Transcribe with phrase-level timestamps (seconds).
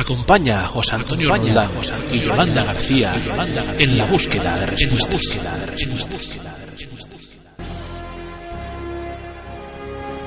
[0.00, 1.70] Acompaña a José Antonio Ronda
[2.10, 3.22] y Yolanda García
[3.78, 5.20] en la búsqueda de respuestas.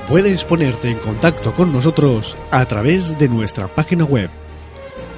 [0.08, 4.30] Puedes ponerte en contacto con nosotros a través de nuestra página web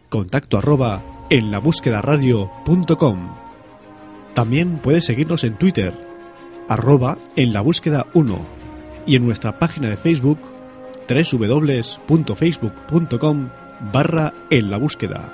[0.09, 3.29] contacto arroba enlabúsquedaradio.com.
[4.33, 6.08] También puedes seguirnos en Twitter,
[6.69, 8.37] arroba en la búsqueda 1
[9.05, 10.39] y en nuestra página de Facebook
[11.09, 13.49] www.facebook.com
[13.91, 15.33] barra en la búsqueda.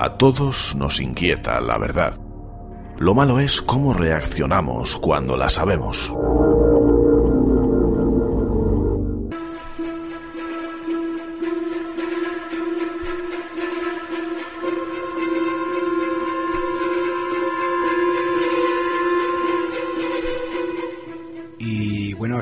[0.00, 2.18] A todos nos inquieta la verdad.
[2.98, 6.12] Lo malo es cómo reaccionamos cuando la sabemos.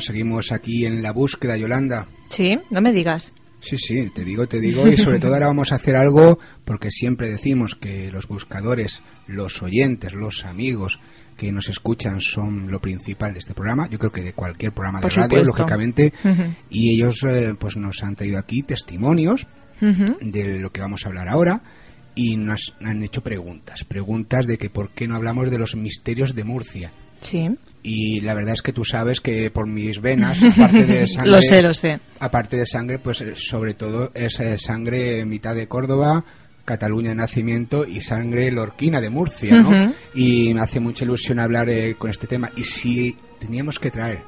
[0.05, 2.06] Seguimos aquí en la búsqueda, Yolanda.
[2.28, 3.33] Sí, no me digas.
[3.61, 6.91] Sí, sí, te digo, te digo, y sobre todo ahora vamos a hacer algo porque
[6.91, 10.98] siempre decimos que los buscadores, los oyentes, los amigos
[11.36, 14.98] que nos escuchan son lo principal de este programa, yo creo que de cualquier programa
[14.98, 15.58] de Por radio, supuesto.
[15.62, 16.12] lógicamente,
[16.70, 19.47] y ellos eh, pues nos han traído aquí testimonios
[19.80, 21.62] de lo que vamos a hablar ahora
[22.14, 26.34] y nos han hecho preguntas, preguntas de que por qué no hablamos de los misterios
[26.34, 26.92] de Murcia.
[27.23, 27.48] Sí,
[27.83, 31.42] Y la verdad es que tú sabes que por mis venas, aparte de sangre, lo
[31.42, 31.98] sé, lo sé.
[32.20, 36.25] aparte de sangre, pues eh, sobre todo es eh, sangre mitad de Córdoba,
[36.64, 39.92] Cataluña de nacimiento y sangre lorquina de Murcia, ¿no?
[40.14, 42.51] Y me hace mucha ilusión hablar eh, con este tema.
[42.56, 44.20] Y si teníamos que traer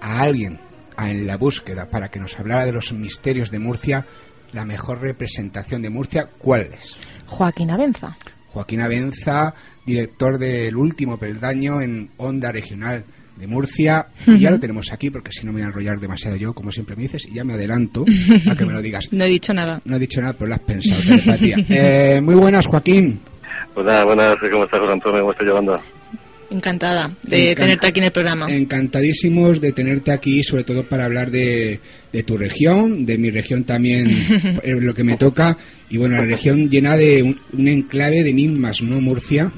[0.00, 0.58] a alguien
[0.96, 4.06] a en la búsqueda para que nos hablara de los misterios de Murcia,
[4.52, 6.96] la mejor representación de Murcia, ¿cuál es?
[7.26, 8.16] Joaquín Abenza.
[8.52, 9.54] Joaquín Abenza,
[9.84, 13.04] director del último peldaño en Onda Regional
[13.36, 14.08] de Murcia.
[14.26, 16.72] Y ya lo tenemos aquí, porque si no me voy a enrollar demasiado yo, como
[16.72, 18.04] siempre me dices, y ya me adelanto
[18.50, 19.08] a que me lo digas.
[19.12, 19.80] No he dicho nada.
[19.84, 21.56] No he dicho nada, pero lo has pensado, telepatía.
[21.68, 23.20] Eh, muy buenas, Joaquín.
[23.76, 25.20] Nada, buenas, ¿cómo estás, José Antonio?
[25.20, 25.80] ¿Cómo estás llevando?
[26.50, 28.50] Encantada de tenerte aquí en el programa.
[28.50, 31.80] Encantadísimos de tenerte aquí, sobre todo para hablar de,
[32.12, 34.08] de tu región, de mi región también,
[34.62, 35.58] eh, lo que me toca.
[35.90, 39.52] Y bueno, la región llena de un, un enclave de enigmas, ¿no, Murcia?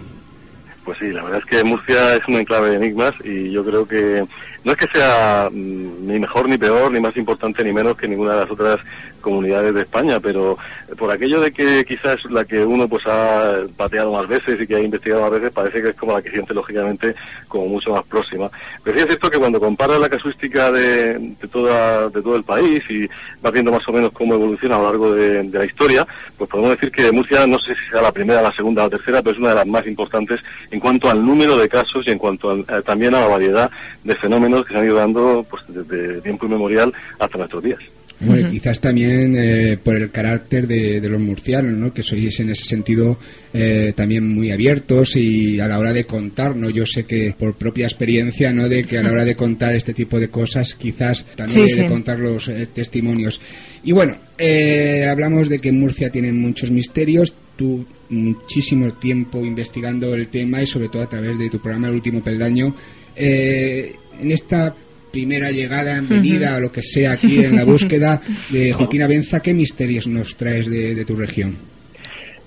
[0.84, 3.86] Pues sí, la verdad es que Murcia es un enclave de enigmas y yo creo
[3.86, 4.24] que
[4.64, 8.08] no es que sea mm, ni mejor ni peor, ni más importante ni menos que
[8.08, 8.78] ninguna de las otras
[9.20, 10.56] comunidades de España, pero
[10.98, 14.66] por aquello de que quizás es la que uno pues ha pateado más veces y
[14.66, 17.14] que ha investigado más veces, parece que es como la que siente lógicamente
[17.46, 18.50] como mucho más próxima.
[18.82, 22.44] Pero sí es cierto que cuando comparas la casuística de, de, toda, de todo el
[22.44, 23.06] país y
[23.42, 26.50] vas viendo más o menos cómo evoluciona a lo largo de, de la historia, pues
[26.50, 29.22] podemos decir que Murcia, no sé si sea la primera, la segunda o la tercera,
[29.22, 32.18] pero es una de las más importantes en cuanto al número de casos y en
[32.18, 33.70] cuanto al- eh, también a la variedad
[34.04, 37.78] de fenómenos que se han ido dando pues, desde tiempo inmemorial hasta nuestros días.
[38.22, 41.94] Bueno, quizás también eh, por el carácter de, de los murcianos, ¿no?
[41.94, 43.16] que sois en ese sentido
[43.54, 46.68] eh, también muy abiertos y a la hora de contar, ¿no?
[46.68, 48.68] yo sé que por propia experiencia, ¿no?
[48.68, 51.82] de que a la hora de contar este tipo de cosas, quizás también Sí, de
[51.84, 51.88] sí.
[51.88, 53.40] contar los eh, testimonios.
[53.84, 60.14] Y bueno, eh, hablamos de que en Murcia tienen muchos misterios, tú muchísimo tiempo investigando
[60.14, 62.74] el tema y sobre todo a través de tu programa El Último Peldaño.
[63.16, 64.74] Eh, en esta
[65.10, 68.20] primera llegada, en venida, o lo que sea aquí en la búsqueda
[68.50, 71.70] de Joaquín Abenza, ¿qué misterios nos traes de, de tu región?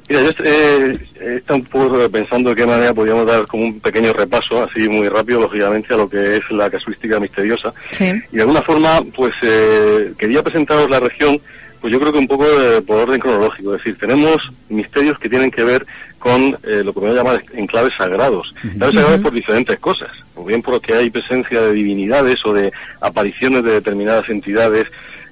[0.10, 3.80] Mira, yo eh, he estado un poco pensando de qué manera podríamos dar como un
[3.80, 7.74] pequeño repaso, así muy rápido, lógicamente, a lo que es la casuística misteriosa.
[7.92, 8.12] Sí.
[8.32, 11.40] Y de alguna forma, pues eh, quería presentaros la región,
[11.84, 13.76] pues yo creo que un poco eh, por orden cronológico.
[13.76, 14.38] Es decir, tenemos
[14.70, 15.86] misterios que tienen que ver
[16.18, 18.56] con eh, lo que me voy a llamar enclaves sagrados.
[18.64, 20.10] Enclaves sagrados por diferentes cosas.
[20.34, 22.72] O bien porque hay presencia de divinidades o de
[23.02, 24.86] apariciones de determinadas entidades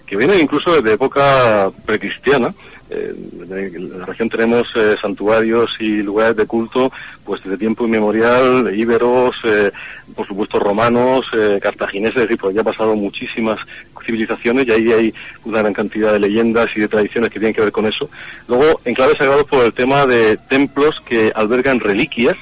[0.05, 2.53] que vienen incluso desde época precristiana.
[2.91, 6.91] En la región tenemos eh, santuarios y lugares de culto
[7.23, 9.71] pues desde tiempo inmemorial, íberos, eh,
[10.15, 13.59] por supuesto romanos, eh, cartagineses, es decir, pues ya ha pasado muchísimas
[14.05, 15.13] civilizaciones y ahí hay
[15.45, 18.09] una gran cantidad de leyendas y de tradiciones que tienen que ver con eso.
[18.47, 22.35] Luego, enclaves sagrados por el tema de templos que albergan reliquias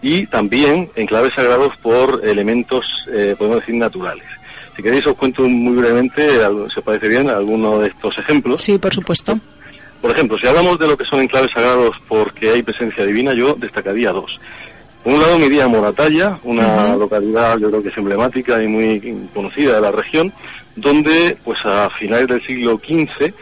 [0.00, 4.26] y también enclaves sagrados por elementos, eh, podemos decir, naturales.
[4.76, 6.28] Si queréis os cuento muy brevemente,
[6.72, 8.62] si os parece bien, alguno de estos ejemplos.
[8.62, 9.38] Sí, por supuesto.
[10.04, 13.54] Por ejemplo, si hablamos de lo que son enclaves sagrados porque hay presencia divina, yo
[13.54, 14.38] destacaría dos.
[15.02, 19.28] Por un lado, mi día Moratalla, una localidad yo creo que es emblemática y muy
[19.32, 20.30] conocida de la región,
[20.76, 23.32] donde pues a finales del siglo XV eh,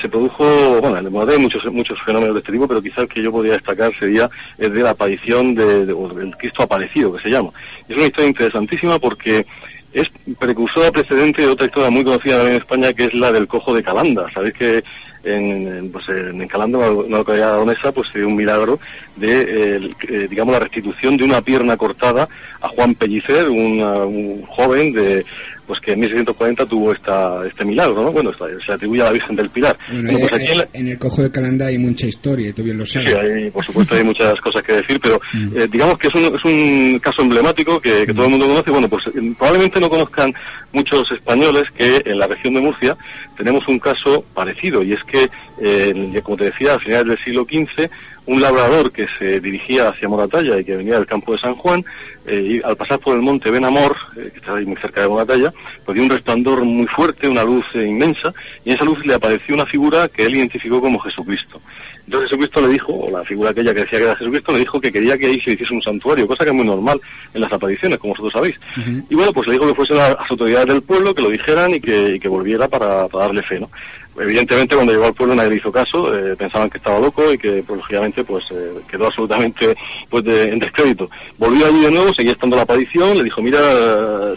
[0.00, 0.46] se produjo,
[0.80, 3.30] bueno, en Moratalla hay muchos, muchos fenómenos de este tipo, pero quizás el que yo
[3.30, 7.28] podría destacar sería el de la aparición de, de- o del Cristo aparecido, que se
[7.28, 7.50] llama.
[7.86, 9.44] Es una historia interesantísima porque
[9.92, 10.06] es
[10.38, 13.74] precursora precedente de otra historia muy conocida también en España, que es la del cojo
[13.74, 14.26] de Calanda.
[14.32, 14.82] Sabéis que
[15.24, 17.62] en, pues, en Calanda, una localidad
[17.94, 18.78] pues se dio un milagro
[19.16, 19.76] de,
[20.08, 22.28] eh, digamos, la restitución de una pierna cortada
[22.60, 25.24] a Juan Pellicer, un joven de
[25.68, 28.10] pues que en 1640 tuvo esta, este milagro, ¿no?
[28.10, 28.32] Bueno,
[28.66, 29.78] se atribuye a la Virgen del Pilar.
[29.92, 32.64] Bueno, Bueno, pues eh, aquí en el cojo de Calanda hay mucha historia, y tú
[32.64, 33.10] bien lo sabes.
[33.10, 35.56] sí, hay, por supuesto hay muchas cosas que decir, pero Mm.
[35.58, 38.70] eh, digamos que es un, es un caso emblemático que, que todo el mundo conoce.
[38.70, 40.34] Bueno, pues eh, probablemente no conozcan
[40.72, 42.96] muchos españoles que en la región de Murcia
[43.36, 45.28] tenemos un caso parecido, y es que,
[45.62, 47.88] eh, como te decía, a finales del siglo XV,
[48.28, 51.82] un labrador que se dirigía hacia Moratalla y que venía del campo de San Juan,
[52.26, 55.08] eh, y al pasar por el monte Benamor, eh, que está ahí muy cerca de
[55.08, 55.50] Moratalla,
[55.84, 58.34] pues vio un resplandor muy fuerte, una luz eh, inmensa,
[58.66, 61.58] y en esa luz le apareció una figura que él identificó como Jesucristo.
[62.04, 64.78] Entonces Jesucristo le dijo, o la figura aquella que decía que era Jesucristo, le dijo
[64.78, 67.00] que quería que ahí se hiciese un santuario, cosa que es muy normal
[67.32, 68.60] en las apariciones, como vosotros sabéis.
[69.08, 71.74] Y bueno, pues le dijo que fuesen a las autoridades del pueblo, que lo dijeran
[71.74, 73.70] y que, y que volviera para, para darle fe, ¿no?
[74.20, 77.38] Evidentemente, cuando llegó al pueblo nadie le hizo caso, eh, pensaban que estaba loco y
[77.38, 79.74] que, pues, lógicamente, pues eh, quedó absolutamente
[80.10, 81.10] pues, de- en descrédito.
[81.36, 83.60] Volvió allí de nuevo, seguía estando la aparición, le dijo, mira,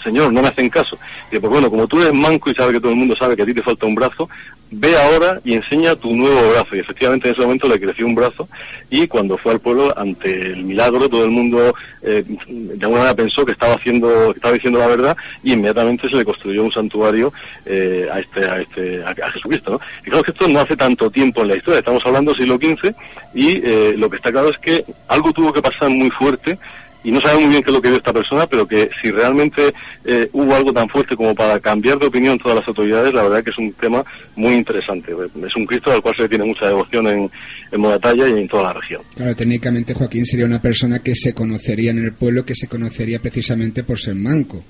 [0.04, 0.98] señor, no me hacen caso.
[1.31, 3.44] Y pues bueno, como tú eres manco y sabes que todo el mundo sabe que
[3.44, 4.30] a ti te falta un brazo,
[4.74, 6.75] ve ahora y enseña tu nuevo brazo.
[6.75, 8.48] Y efectivamente en ese momento le creció un brazo
[8.89, 13.16] y cuando fue al pueblo, ante el milagro, todo el mundo eh, de alguna manera
[13.16, 17.31] pensó que estaba haciendo, estaba diciendo la verdad y inmediatamente se le construyó un santuario
[17.66, 19.70] eh, a este, a este, a Jesucristo,
[20.03, 22.94] Fijaos que esto no hace tanto tiempo en la historia, estamos hablando siglo XV
[23.33, 26.57] y eh, lo que está claro es que algo tuvo que pasar muy fuerte
[27.03, 29.09] y no sabemos muy bien qué es lo que vio esta persona, pero que si
[29.09, 29.73] realmente
[30.06, 33.44] eh, hubo algo tan fuerte como para cambiar de opinión todas las autoridades, la verdad
[33.44, 34.03] que es un tema
[34.35, 35.12] muy interesante.
[35.12, 37.31] Es un Cristo al cual se tiene mucha devoción en,
[37.71, 39.01] en Moratalla y en toda la región.
[39.15, 43.19] Claro, técnicamente Joaquín sería una persona que se conocería en el pueblo, que se conocería
[43.19, 44.63] precisamente por ser manco.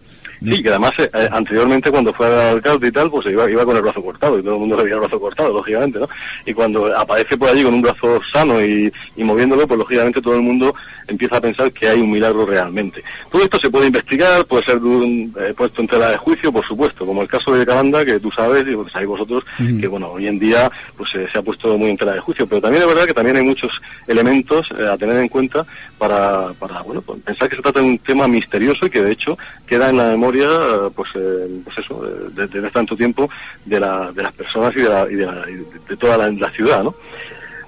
[0.44, 3.64] Sí, que además eh, eh, anteriormente cuando fue al alcalde y tal, pues iba, iba
[3.64, 6.08] con el brazo cortado y todo el mundo le veía el brazo cortado, lógicamente, ¿no?
[6.46, 10.36] Y cuando aparece por allí con un brazo sano y, y moviéndolo, pues lógicamente todo
[10.36, 10.74] el mundo
[11.08, 13.04] empieza a pensar que hay un milagro realmente.
[13.30, 16.66] Todo esto se puede investigar, puede ser un- eh, puesto en tela de juicio, por
[16.66, 19.44] supuesto, como el caso de Calanda, que tú sabes y pues sabéis vosotros,
[19.80, 22.48] que bueno, hoy en día pues eh, se ha puesto muy en tela de juicio,
[22.48, 23.72] pero también es verdad que también hay muchos
[24.08, 25.66] elementos a tener en cuenta
[25.98, 29.12] para, para bueno, pues, pensar que se trata de un tema misterioso y que de
[29.12, 29.38] hecho
[29.68, 32.02] queda en la memoria, eh, pues, eh, pues eso,
[32.32, 33.30] desde desde tanto tiempo
[33.66, 36.18] de, la, de las personas y de, la, y de, la- y de- de toda
[36.32, 36.96] la ciudad, ¿no?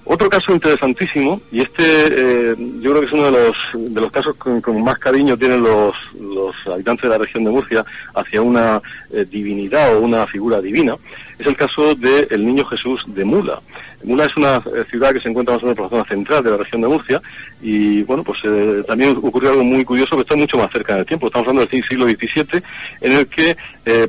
[0.06, 1.82] Otro caso interesantísimo, y este
[2.52, 5.62] eh, yo creo que es uno de los, de los casos con, más cariño tienen
[5.64, 10.60] los, los habitantes de la región de Murcia hacia una eh, divinidad o una figura
[10.60, 10.96] divina,
[11.40, 13.62] es el caso del niño Jesús de Mula.
[14.04, 16.44] Mula es una eh, ciudad que se encuentra más o menos por la zona central
[16.44, 17.22] de la región de Murcia
[17.62, 21.00] y bueno, pues eh, también ocurrió algo muy curioso que está mucho más cerca en
[21.00, 21.28] el tiempo.
[21.28, 22.62] Estamos hablando del siglo XVII
[23.02, 23.56] en el que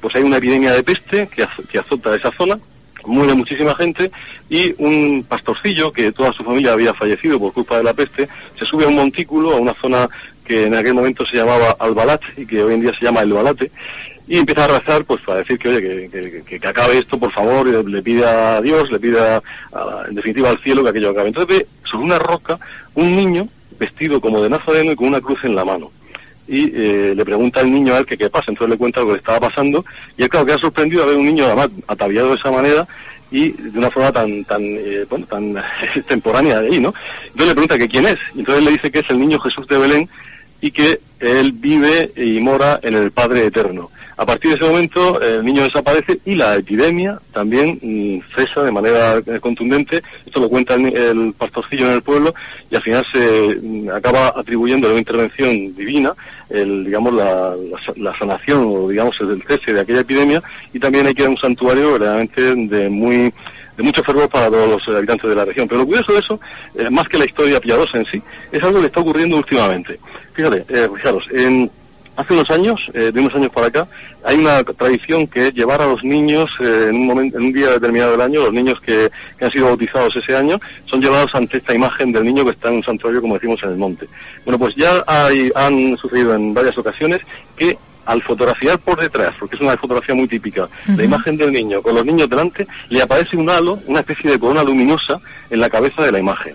[0.01, 2.59] pues hay una epidemia de peste que, az- que azota esa zona
[3.07, 4.11] muere muchísima gente
[4.51, 8.29] y un pastorcillo que toda su familia había fallecido por culpa de la peste
[8.59, 10.09] se sube a un montículo a una zona
[10.45, 13.33] que en aquel momento se llamaba Albalat y que hoy en día se llama El
[13.33, 13.71] Balate
[14.27, 17.67] y empieza a rezar pues para decir que oye que, que- acabe esto por favor
[17.69, 19.37] le, le pide a Dios le pide a-
[19.73, 21.29] a- en definitiva al cielo que aquello acabe.
[21.29, 22.59] Entonces ve sobre una roca
[22.95, 23.49] un niño
[23.79, 25.91] vestido como de nazareno y con una cruz en la mano
[26.47, 29.13] y eh, le pregunta al niño a él que qué pasa, entonces le cuenta lo
[29.13, 29.85] que estaba pasando
[30.17, 32.87] y él claro queda sorprendido a ver un niño además ataviado de esa manera
[33.31, 35.57] y de una forma tan tan eh, bueno tan
[35.95, 36.95] extemporánea de ahí, ¿no?
[37.25, 39.67] Entonces le pregunta que quién es y entonces le dice que es el niño Jesús
[39.67, 40.09] de Belén
[40.61, 43.91] y que él vive y mora en el Padre Eterno.
[44.17, 48.71] A partir de ese momento el niño desaparece y la epidemia también mm, cesa de
[48.71, 50.03] manera eh, contundente.
[50.25, 52.33] Esto lo cuenta el, el pastorcillo en el pueblo
[52.71, 56.13] y al final se mm, acaba atribuyendo una intervención divina,
[56.51, 60.43] el, digamos la, la sa- la sanación o digamos el cese de aquella epidemia
[60.73, 63.33] y también hay que un santuario verdaderamente de muy
[63.77, 65.67] de mucho fervor para todos los eh, habitantes de la región.
[65.67, 66.39] Pero lo curioso de eso,
[66.77, 69.99] eh, más que la historia piadosa en sí, es algo que está ocurriendo últimamente.
[70.33, 71.69] Fíjate, eh, fijaros, en,
[72.17, 73.87] hace unos años, eh, de unos años para acá,
[74.25, 77.53] hay una tradición que es llevar a los niños eh, en, un momento, en un
[77.53, 81.35] día determinado del año, los niños que, que han sido bautizados ese año, son llevados
[81.35, 84.07] ante esta imagen del niño que está en un santuario, como decimos, en el monte.
[84.45, 87.21] Bueno, pues ya hay, han sucedido en varias ocasiones
[87.57, 91.81] que al fotografiar por detrás, porque es una fotografía muy típica, la imagen del niño
[91.81, 95.19] con los niños delante, le aparece un halo, una especie de corona luminosa
[95.49, 96.55] en la cabeza de la imagen.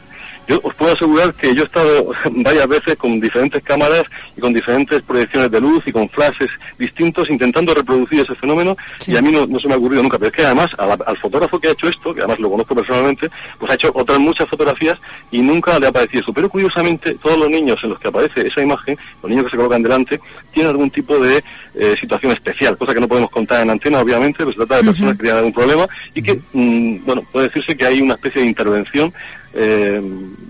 [0.50, 4.04] Yo os puedo asegurar que yo he estado varias veces con diferentes cámaras
[4.36, 8.76] y con diferentes proyecciones de luz y con flashes distintos intentando reproducir ese fenómeno
[9.06, 10.18] y a mí no, no se me ha ocurrido nunca.
[10.18, 12.74] Pero es que además la- al fotógrafo que ha hecho esto, que además lo conozco
[12.74, 13.30] personalmente,
[13.60, 14.98] pues ha hecho otras muchas fotografías
[15.30, 16.34] y nunca le ha aparecido eso.
[16.34, 19.58] Pero curiosamente todos los niños en los que aparece esa imagen, los niños que se
[19.58, 20.20] colocan delante,
[20.52, 21.44] tienen algún tipo de
[21.76, 24.86] eh, situación especial, cosa que no podemos contar en antena, obviamente, pues se trata de
[24.86, 28.42] personas que tienen algún problema y que, mm, bueno, puede decirse que hay una especie
[28.42, 29.14] de intervención
[29.54, 30.02] eh,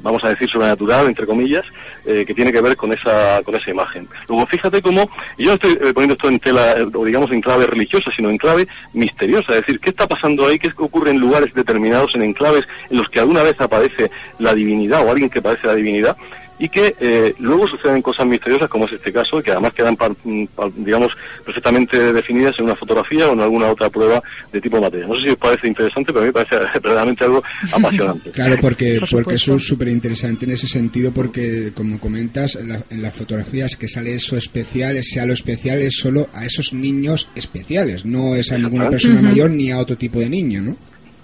[0.02, 1.66] vamos a decir sobrenatural entre comillas
[2.06, 4.08] eh, que tiene que ver con esa con esa imagen.
[4.28, 7.42] Luego fíjate cómo yo no estoy eh, poniendo esto en tela eh, o digamos en
[7.42, 9.54] clave religiosa sino en clave misteriosa.
[9.54, 13.10] Es decir qué está pasando ahí qué ocurre en lugares determinados en enclaves en los
[13.10, 16.18] que alguna vez aparece la divinidad o alguien que parece la divinidad
[16.60, 20.16] y que eh, luego suceden cosas misteriosas como es este caso que además quedan par-
[20.24, 21.12] mm, par- digamos
[21.46, 25.10] perfectamente definidas en una fotografía o en alguna otra prueba de tipo material.
[25.10, 28.32] No sé si os parece interesante, pero a mí me parece verdaderamente algo apasionante.
[28.40, 32.70] Claro, porque, Por porque eso es súper interesante en ese sentido, porque como comentas, en,
[32.70, 36.74] la- en las fotografías que sale eso especial, ese halo especial es solo a esos
[36.74, 40.76] niños especiales, no es a ninguna persona mayor ni a otro tipo de niño, ¿no?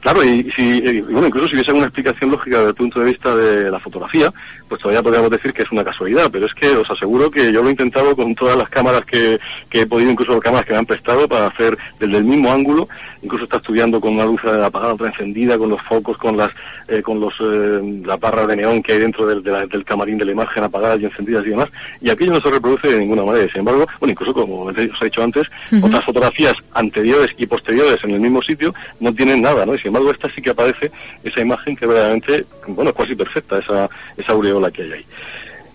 [0.05, 3.05] Claro, y, si, y bueno, incluso si hubiese alguna explicación lógica desde el punto de
[3.07, 4.31] vista de la fotografía,
[4.69, 7.63] pues todavía podríamos decir que es una casualidad, pero es que os aseguro que yo
[7.63, 10.77] lo he intentado con todas las cámaras que, que he podido, incluso cámaras que me
[10.77, 12.87] han prestado para hacer desde el mismo ángulo,
[13.23, 16.51] incluso está estudiando con una luz apagada, otra encendida, con los focos, con las
[16.87, 19.83] eh, con los eh, las barras de neón que hay dentro del, de la- del
[19.83, 21.69] camarín de la imagen apagadas y encendidas y demás,
[21.99, 23.47] y aquello no se reproduce de ninguna manera.
[23.51, 25.47] Sin embargo, bueno, incluso como os he dicho antes,
[25.81, 29.73] otras fotografías anteriores y posteriores en el mismo sitio no tienen nada, ¿no?
[29.73, 30.91] Y sin embargo, esta sí que aparece
[31.23, 35.05] esa imagen que verdaderamente, bueno, es casi perfecta, esa, esa aureola que hay ahí.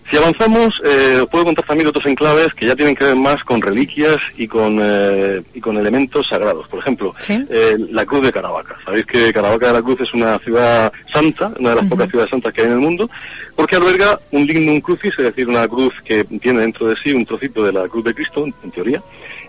[0.09, 3.41] Si avanzamos, eh, os puedo contar también otros enclaves que ya tienen que ver más
[3.45, 6.67] con reliquias y con, eh, y con elementos sagrados.
[6.67, 7.41] Por ejemplo, Sí.
[7.49, 8.75] eh, la Cruz de Caravaca.
[8.83, 12.29] Sabéis que Caravaca de la Cruz es una ciudad santa, una de las pocas ciudades
[12.29, 13.09] santas que hay en el mundo,
[13.55, 17.25] porque alberga un lignum crucis, es decir, una cruz que tiene dentro de sí un
[17.25, 19.01] trocito de la cruz de Cristo, en teoría,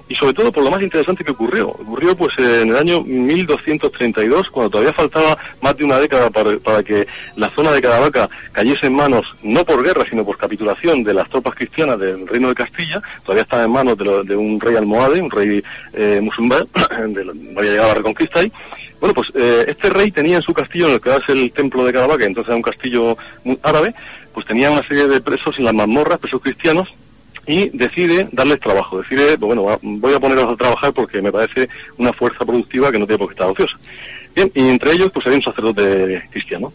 [0.08, 1.68] y sobre todo por lo más interesante que ocurrió.
[1.68, 6.82] Ocurrió pues en el año 1232, cuando todavía faltaba más de una década para, para
[6.82, 7.06] que
[7.36, 11.28] la zona de Caravaca cayese en manos, no por guerra, sino por capitulación de las
[11.30, 14.76] tropas cristianas del reino de Castilla, todavía estaba en manos de, lo- de un rey
[14.76, 15.62] almohade, un rey
[15.94, 16.66] eh, musulmán,
[17.08, 17.22] de
[17.56, 18.52] había llegado a la reconquista ahí.
[19.00, 21.52] Bueno, pues eh, este rey tenía en su castillo, en el que ahora es el
[21.52, 23.16] templo de Caravaca, entonces era un castillo
[23.62, 23.94] árabe,
[24.32, 26.88] pues tenía una serie de presos en las mazmorras, presos cristianos,
[27.46, 28.98] y decide darles trabajo.
[29.02, 31.68] Decide, pues bueno, voy a ponerlos a trabajar porque me parece
[31.98, 33.76] una fuerza productiva que no tiene por qué estar ociosa.
[34.34, 36.72] Bien, y entre ellos pues había un sacerdote cristiano.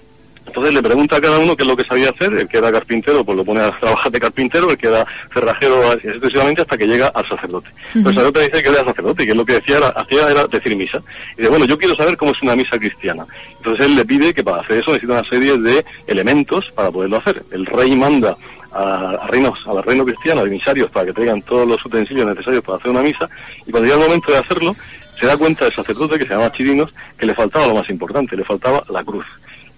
[0.48, 2.72] Entonces le pregunta a cada uno qué es lo que sabía hacer, el que era
[2.72, 6.78] carpintero pues lo pone a trabajar de carpintero, el que era cerrajero así sucesivamente hasta
[6.78, 7.70] que llega al sacerdote.
[7.94, 10.48] Pero el sacerdote dice que era sacerdote y que lo que decía era, hacía era
[10.48, 11.02] decir misa.
[11.34, 13.26] Y dice, bueno, yo quiero saber cómo es una misa cristiana.
[13.58, 17.18] Entonces él le pide que para hacer eso necesita una serie de elementos para poderlo
[17.18, 17.44] hacer.
[17.52, 18.38] El rey manda
[18.72, 22.64] a, a reinos, al reino cristiano, a emisarios, para que traigan todos los utensilios necesarios
[22.64, 23.30] para hacer una misa,
[23.66, 24.76] y cuando llega el momento de hacerlo,
[25.20, 28.38] se da cuenta el sacerdote, que se llama Chirinos, que le faltaba lo más importante,
[28.38, 29.26] le faltaba la cruz.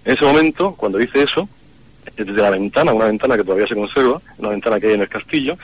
[0.04, 1.48] En ese momento, cuando dice eso,
[2.16, 5.08] desde la ventana, una ventana que todavía se conserva, una ventana que hay en el
[5.08, 5.56] castillo,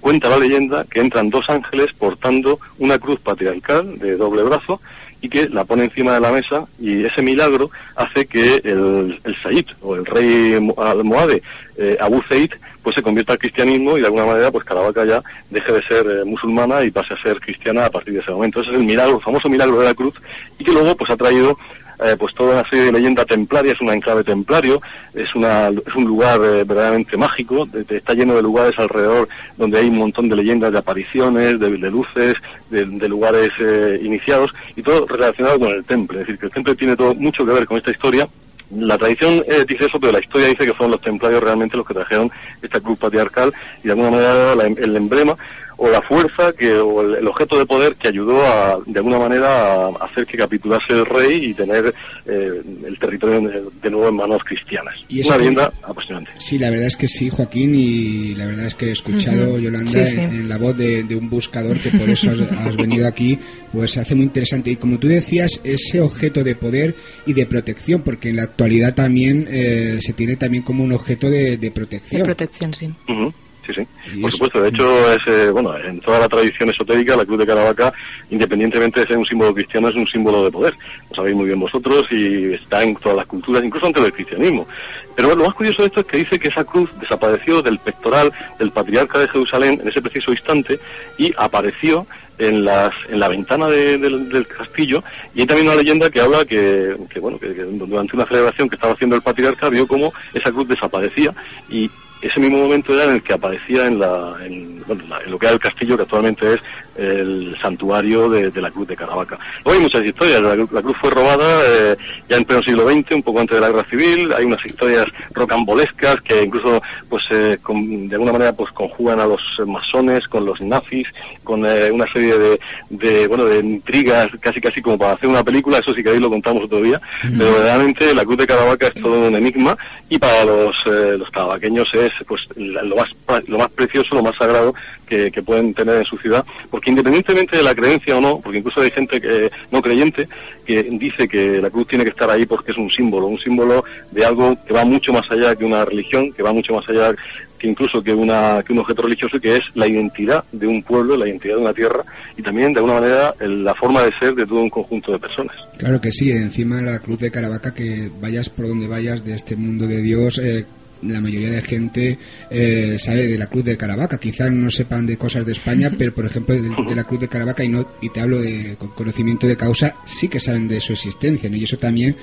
[0.00, 4.80] cuenta la leyenda que entran dos ángeles portando una cruz patriarcal de doble brazo
[5.20, 9.36] y que la pone encima de la mesa y ese milagro hace que el, el
[9.42, 11.42] Said o el rey mo- almohade
[11.78, 12.50] eh, Abu Zaid
[12.82, 16.06] pues se convierta al cristianismo y de alguna manera pues Caravaca ya deje de ser
[16.06, 18.60] eh, musulmana y pase a ser cristiana a partir de ese momento.
[18.60, 20.14] Ese es el milagro, el famoso milagro de la cruz
[20.58, 21.58] y que luego pues ha traído
[22.04, 24.80] eh, pues toda una serie de leyenda templaria, es un enclave templario,
[25.14, 29.28] es, una, es un lugar eh, verdaderamente mágico, de- de- está lleno de lugares alrededor
[29.56, 32.34] donde hay un montón de leyendas de apariciones, de, luces,
[32.70, 36.20] de, lugares eh, iniciados y todo relacionado con el temple.
[36.20, 38.28] Es decir, que el temple tiene todo mucho que ver con esta historia.
[38.74, 41.86] La tradición eh, dice eso, pero la historia dice que fueron los templarios realmente los
[41.86, 45.36] que trajeron esta cruz patriarcal y de alguna manera la- el emblema
[45.78, 49.18] o la fuerza que o el, el objeto de poder que ayudó a, de alguna
[49.18, 51.92] manera a hacer que capitulase el rey y tener
[52.26, 54.94] eh, el territorio de, de nuevo en manos cristianas.
[55.08, 56.30] Y Una que- leyenda apasionante.
[56.38, 59.58] Sí, la verdad es que sí, Joaquín, y la verdad es que he escuchado.
[59.58, 60.18] Yolanda, Sí, sí.
[60.20, 63.38] En, en la voz de, de un buscador, que por eso has, has venido aquí,
[63.72, 64.70] pues se hace muy interesante.
[64.70, 66.94] Y como tú decías, ese objeto de poder
[67.26, 71.28] y de protección, porque en la actualidad también eh, se tiene también como un objeto
[71.30, 72.22] de, de De protección.
[72.22, 72.90] protección, sí.
[73.08, 73.32] Ujú.
[73.66, 74.20] Sí, sí.
[74.20, 77.46] Por supuesto, de hecho, es, eh, bueno, en toda la tradición esotérica, la cruz de
[77.46, 77.92] Caravaca,
[78.30, 80.74] independientemente de ser un símbolo cristiano, es un símbolo de poder.
[81.10, 84.66] Lo sabéis muy bien vosotros y está en todas las culturas, incluso antes del cristianismo.
[85.14, 88.32] Pero lo más curioso de esto es que dice que esa cruz desapareció del pectoral
[88.58, 90.78] del patriarca de Jerusalén en ese preciso instante
[91.16, 92.06] y apareció
[92.38, 95.02] en, las, en la ventana del castillo
[95.34, 98.94] y hay también una leyenda que habla que, bueno que, durante una celebración que estaba
[98.94, 101.32] haciendo el patriarca vio cómo esa cruz desaparecía
[101.68, 101.90] y
[102.26, 104.82] ese mismo momento era en el que aparecía en, la, en,
[105.26, 106.60] lo que era el castillo, que actualmente es
[106.96, 109.38] el santuario de, la Cruz de Caravaca.
[109.64, 110.40] Luego hay muchas historias.
[110.40, 111.96] La, cruz fue robada eh,
[112.28, 114.32] ya en pleno siglo XX, un poco antes de la guerra civil.
[114.36, 119.40] Hay unas historias rocambolescas que incluso, pues, eh, de alguna manera, pues, conjugan a los
[119.66, 121.06] masones con los nazis,
[121.44, 125.44] con eh, una serie de, de, bueno, de intrigas, casi casi como para hacer una
[125.44, 125.78] película.
[125.78, 127.00] Eso sí que ahí lo contamos otro día.
[127.22, 129.76] Pero verdaderamente la Cruz de Caravaca es todo un enigma
[130.08, 133.08] y para los, los caravaqueños es pues lo más
[133.46, 134.74] lo más precioso, lo más sagrado
[135.06, 138.80] que, pueden tener en su ciudad, porque independientemente de la creencia o no, porque incluso
[138.80, 140.28] hay gente que no creyente
[140.64, 143.84] que dice que la cruz tiene que estar ahí porque es un símbolo, un símbolo
[144.10, 147.14] de algo que va mucho más allá que una religión, que va mucho más allá
[147.58, 151.16] que incluso que, una, que un objeto religioso, que es la identidad de un pueblo,
[151.16, 152.04] la identidad de una tierra
[152.36, 155.56] y también, de alguna manera, la forma de ser de todo un conjunto de personas.
[155.78, 159.56] Claro que sí, encima la cruz de Caravaca, que vayas por donde vayas de este
[159.56, 160.66] mundo de Dios, eh,
[161.02, 162.18] la mayoría de gente
[162.50, 164.18] eh, sabe de la Cruz de Caravaca.
[164.18, 167.64] Quizás no sepan de cosas de España, pero por ejemplo de, la Cruz de Caravaca,
[167.64, 171.48] y, no, y te hablo de conocimiento de causa, sí que saben de su existencia,
[171.50, 171.56] ¿no?
[171.56, 172.16] Y eso también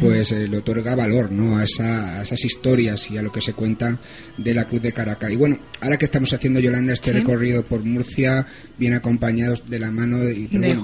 [0.00, 1.58] pues eh, le otorga valor ¿no?
[1.58, 3.98] A, esas historias y a lo que se cuenta
[4.36, 5.30] de la Cruz de Caravaca.
[5.30, 9.90] Y bueno, ahora que estamos haciendo, Yolanda, este recorrido por Murcia, bien acompañados de la
[9.90, 10.82] mano de, pero,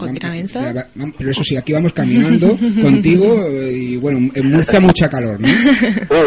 [1.17, 5.49] pero eso sí, aquí vamos caminando contigo y bueno, en Murcia mucha calor, ¿no?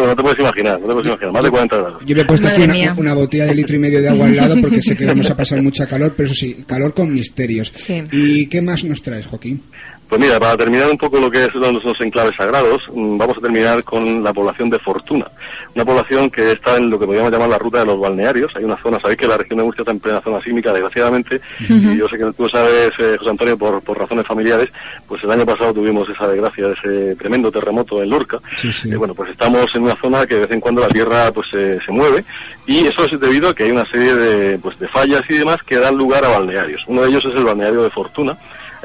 [0.07, 2.03] no te puedes imaginar, no te puedes imaginar, más de 40 grados.
[2.05, 2.61] Yo le he puesto aquí
[2.97, 5.37] una, botella de litro y medio de agua al lado porque sé que vamos a
[5.37, 7.73] pasar mucha calor, pero eso sí, calor con misterios.
[8.11, 9.61] ¿Y qué más nos traes, Joaquín?
[10.07, 13.41] Pues mira, para terminar un poco lo que es los enclaves sagrados, mm, vamos a
[13.41, 15.27] terminar con la población de Fortuna.
[15.75, 18.55] Una población que está en lo que podríamos llamar la ruta de los balnearios.
[18.55, 21.41] Hay una zona, sabéis que la región de Murcia está en plena zona sísmica, desgraciadamente.
[21.59, 24.69] Y yo sé que tú sabes, eh, José Antonio, por, razones familiares,
[25.07, 28.39] pues el año pasado tuvimos esa desgracia de ese tremendo terremoto en Lorca.
[28.85, 31.47] Y bueno, pues estamos en una zona que de vez en cuando la tierra pues
[31.49, 32.23] se mueve.
[32.65, 35.57] Y eso es debido a que hay una serie de, pues, de fallas y demás
[35.65, 36.83] que dan lugar a balnearios.
[36.87, 38.37] Uno de ellos es el balneario de Fortuna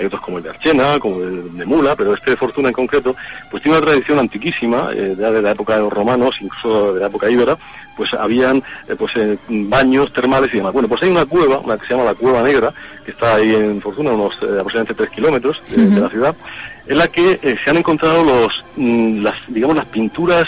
[0.02, 2.74] hay otros como el de Archena, como el de Mula, pero este de Fortuna en
[2.74, 3.14] concreto,
[3.50, 7.06] pues tiene una tradición antiquísima, eh, de la época de los romanos, incluso de la
[7.06, 7.56] época íbera,
[7.96, 10.72] pues habían eh, pues eh, baños termales y demás.
[10.72, 12.72] Bueno, pues hay una cueva, una que se llama la Cueva Negra,
[13.04, 16.34] que está ahí en Fortuna, unos aproximadamente 3 kilómetros de, la ciudad,
[16.86, 20.46] en la que se han encontrado los mm, las digamos las pinturas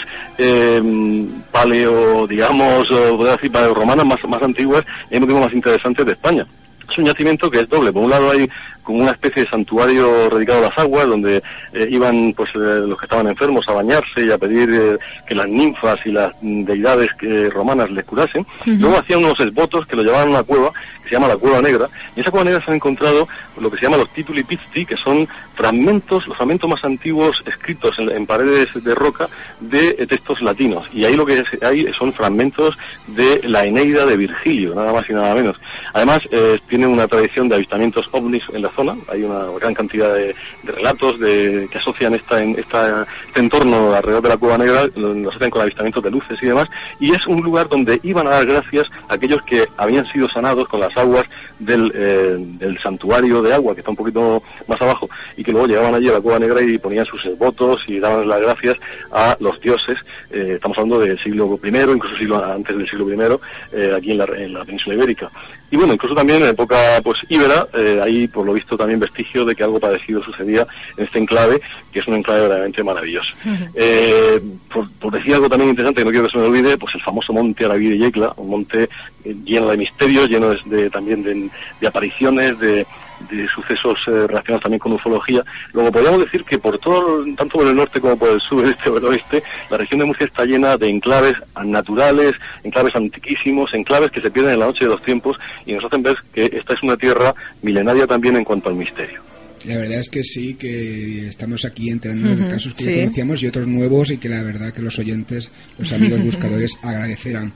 [1.51, 6.45] paleo digamos podría decir paleo romanas más más antiguas y más interesantes de España
[6.91, 7.91] es un yacimiento que es doble.
[7.91, 8.49] Por un lado hay
[8.85, 11.43] como una especie de santuario dedicado a las aguas, donde
[11.73, 15.35] eh, iban pues eh, los que estaban enfermos a bañarse y a pedir eh, que
[15.35, 17.09] las ninfas y las deidades
[17.51, 18.45] romanas les curasen.
[18.65, 20.71] Luego hacían unos esbotos que lo llevaban a una cueva
[21.03, 21.89] que se llama la Cueva Negra.
[22.15, 23.27] Y en esa Cueva Negra se han encontrado
[23.59, 27.97] lo que se llama los tituli pizzi, que son fragmentos, los fragmentos más antiguos escritos
[27.99, 29.27] en, paredes de roca
[29.59, 30.87] de textos latinos.
[30.93, 35.13] Y ahí lo que hay son fragmentos de la Eneida de Virgilio, nada más y
[35.13, 35.57] nada menos.
[35.93, 36.19] Además,
[36.67, 38.69] tiene una tradición de avistamientos ovnis en la
[39.07, 44.29] Hay una gran cantidad de, relatos de, que asocian esta, esta, este entorno alrededor de
[44.29, 46.67] la Cueva Negra, lo, asocian con avistamientos de luces y demás.
[46.99, 50.67] Y es un lugar donde iban a dar gracias a aquellos que habían sido sanados
[50.67, 51.25] con las aguas
[51.59, 55.67] del, eh, del santuario de agua, que está un poquito más abajo, y que luego
[55.67, 58.75] llegaban allí a la Cueva Negra y ponían sus votos y daban las gracias
[59.11, 59.97] a los dioses.
[60.31, 63.39] Eh, estamos hablando del siglo I, incluso siglo antes del siglo I,
[63.71, 65.29] eh, aquí en la, en la península ibérica.
[65.71, 69.45] Y bueno, incluso también en época pues íbera, eh, hay por lo visto también vestigio
[69.45, 70.65] de que algo parecido sucedía
[70.97, 71.59] en este enclave,
[71.91, 73.33] que es un enclave verdaderamente maravilloso.
[73.73, 77.01] Eh, por, decir algo también interesante, que no quiero que se me olvide, pues el
[77.01, 78.89] famoso monte Araví de Yecla, un monte
[79.23, 81.49] eh, lleno de misterios, lleno de, también
[81.81, 82.85] de apariciones, de,
[83.29, 85.43] de sucesos eh, relacionados también con ufología.
[85.73, 88.89] Luego podríamos decir que por todo, tanto por el norte como por el sur, este
[88.91, 94.11] o el oeste, la región de Murcia está llena de enclaves naturales, enclaves antiquísimos, enclaves
[94.11, 96.73] que se pierden en la noche de los tiempos y nos hacen ver que esta
[96.73, 99.21] es una tierra milenaria también en cuanto al misterio.
[99.65, 103.47] La verdad es que sí, que estamos aquí entrando en casos que ya conocíamos y
[103.47, 107.51] otros nuevos y que la verdad que los oyentes, los amigos buscadores agradecerán.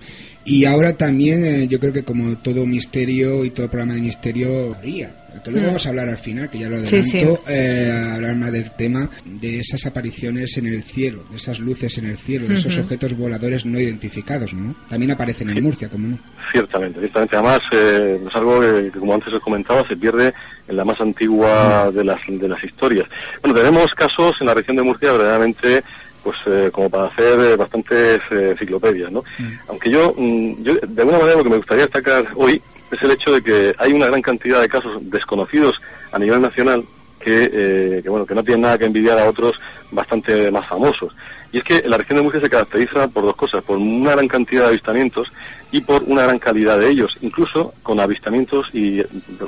[0.50, 4.74] Y ahora también eh, yo creo que como todo misterio y todo programa de misterio
[4.76, 5.12] habría,
[5.44, 5.70] que luego Mm.
[5.70, 7.52] vamos a hablar al final, que ya lo Sí, adelanto, sí.
[7.54, 11.98] eh, a hablar más del tema de esas apariciones en el cielo, de esas luces
[12.00, 14.76] en el cielo, de esos objetos voladores no identificados, ¿no?
[14.90, 16.20] También aparecen en Murcia, como no.
[16.52, 17.36] Ciertamente, ciertamente.
[17.36, 20.34] Además, eh, es algo que, que, como antes os comentaba, se pierde
[20.68, 23.08] en la más antigua de las, de las historias.
[23.44, 25.84] Bueno, tenemos casos en la región de Murcia verdaderamente,
[26.30, 29.24] pues eh, como para hacer eh, bastantes eh, enciclopedias, ¿no?
[29.68, 32.62] Aunque yo, mm, yo, de alguna manera, lo que me gustaría destacar hoy
[32.92, 36.86] es el hecho de que hay una gran cantidad de casos desconocidos a nivel nacional
[37.20, 41.16] que, eh, que, bueno, que no tienen nada que envidiar a otros bastante más famosos.
[41.52, 44.28] Y es que la región de Murcia se caracteriza por dos cosas, por una gran
[44.28, 45.32] cantidad de avistamientos
[45.72, 49.02] y por una gran calidad de ellos, incluso con avistamientos y,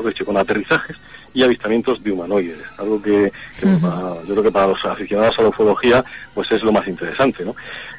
[0.05, 0.95] dicho, con aterrizajes
[1.34, 3.31] y avistamientos de humanoides, algo que,
[3.81, 6.03] para- yo creo que para los aficionados a la ufología
[6.34, 7.55] pues es lo más interesante, ¿no?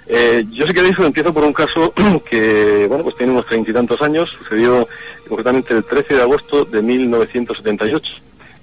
[0.06, 1.92] Eh, yo si queréis empiezo por un caso
[2.30, 4.86] que, bueno, pues tiene unos treinta y tantos años, sucedió
[5.28, 8.12] concretamente el 13 de agosto de 1978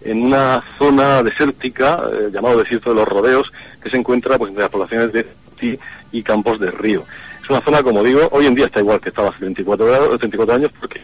[0.04, 4.64] en una zona desértica eh, llamado Desierto de los Rodeos, que se encuentra pues entre
[4.64, 5.26] las poblaciones de
[5.60, 5.78] Ti
[6.12, 7.04] y Campos de Río.
[7.50, 10.56] Una zona, como digo, hoy en día está igual que estaba hace 34, grados, 34
[10.56, 11.02] años, porque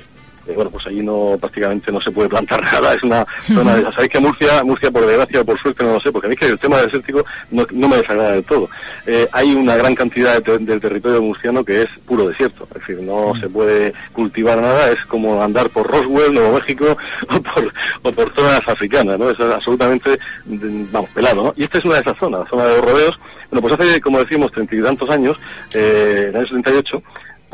[0.48, 3.82] eh, bueno, pues allí no prácticamente no se puede plantar nada, es una zona de
[3.82, 3.94] esas.
[3.96, 6.36] Sabéis que Murcia, Murcia por desgracia o por suerte no lo sé, porque a mí
[6.36, 8.70] que el tema desértico no, no me desagrada del todo.
[9.06, 12.80] Eh, hay una gran cantidad de te- del territorio murciano que es puro desierto, es
[12.82, 16.98] decir, no se puede cultivar nada, es como andar por Roswell, Nuevo México
[17.30, 19.30] o por, o por zonas africanas, ¿no?
[19.30, 21.54] Es absolutamente, mm, vamos, pelado, ¿no?
[21.58, 23.20] Y esta es una de esas zonas, la zona de los rodeos.
[23.52, 25.38] Bueno, pues hace, como decimos, treinta y tantos años,
[25.74, 27.02] eh, en el año 78,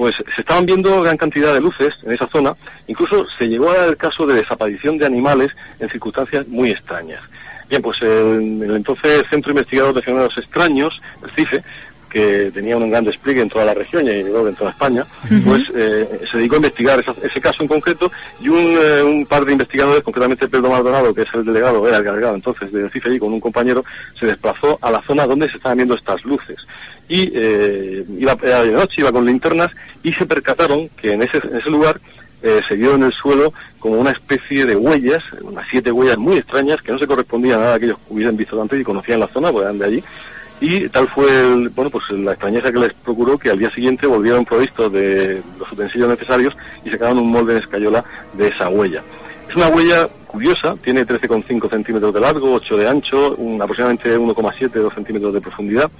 [0.02, 2.56] pues se estaban viendo gran cantidad de luces en esa zona,
[2.88, 7.22] incluso se llegó a dar el caso de desaparición de animales en circunstancias muy extrañas.
[7.70, 11.64] Bien, pues el, el entonces Centro Investigador de Fenómenos Extraños, el CIFE,
[12.10, 15.06] que tenía un gran despliegue en toda la región y luego en toda España,
[15.46, 18.12] pues eh, se dedicó a investigar esa- ese caso en concreto
[18.42, 21.98] y un, eh, un par de investigadores, concretamente Pedro Maldonado, que es el delegado, era
[21.98, 23.86] el delegado entonces del CIFE allí con un compañero,
[24.20, 26.58] se desplazó a la zona donde se estaban viendo estas luces.
[27.12, 29.70] Y eh, iba era de noche, iba con linternas
[30.02, 32.00] y se percataron que en ese, en ese lugar
[32.42, 36.38] eh, se vio en el suelo como una especie de huellas, unas siete huellas muy
[36.38, 39.28] extrañas que no se correspondían a nada que ellos hubieran visto antes y conocían la
[39.28, 40.04] zona, porque eran de allí.
[40.62, 44.08] Y tal fue el, bueno, pues la extrañeza que les procuró que al día siguiente
[44.08, 49.04] volvieron provistos de los utensilios necesarios y sacaron un molde en escayola de esa huella.
[49.50, 54.70] Es una huella curiosa, tiene 13,5 centímetros de largo, 8 de ancho, un, aproximadamente 1,7,
[54.70, 55.92] 2 centímetros de profundidad.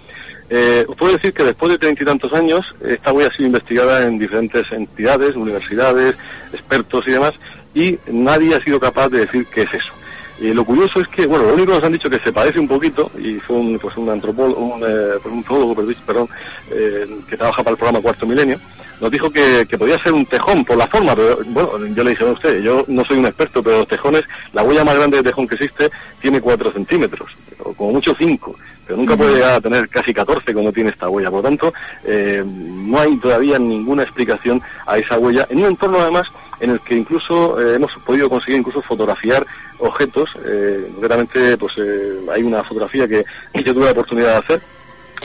[0.54, 4.06] Eh, puedo decir que después de treinta y tantos años, esta huella ha sido investigada
[4.06, 6.18] en diferentes entidades, universidades,
[6.52, 7.32] expertos y demás,
[7.74, 9.94] y nadie ha sido capaz de decir qué es eso.
[10.42, 12.60] Y lo curioso es que, bueno, lo único que nos han dicho que se parece
[12.60, 16.30] un poquito, y fue un, pues un antropólogo, un, eh, un zoólogo, perdón, perdón,
[16.72, 18.60] eh, que trabaja para el programa Cuarto Milenio,
[19.00, 22.10] nos dijo que, que podía ser un tejón por la forma, pero bueno, yo le
[22.10, 24.24] dije a usted, yo no soy un experto, pero los tejones,
[24.54, 28.56] la huella más grande de tejón que existe tiene 4 centímetros, o como mucho 5,
[28.88, 31.30] pero nunca puede llegar a tener casi 14 como tiene esta huella.
[31.30, 31.72] Por lo tanto,
[32.04, 36.28] eh, no hay todavía ninguna explicación a esa huella, en un entorno además
[36.62, 39.46] en el que incluso eh, hemos podido conseguir incluso fotografiar
[39.80, 43.26] objetos, eh, concretamente pues eh, hay una fotografía que
[43.66, 44.62] yo tuve la oportunidad de hacer,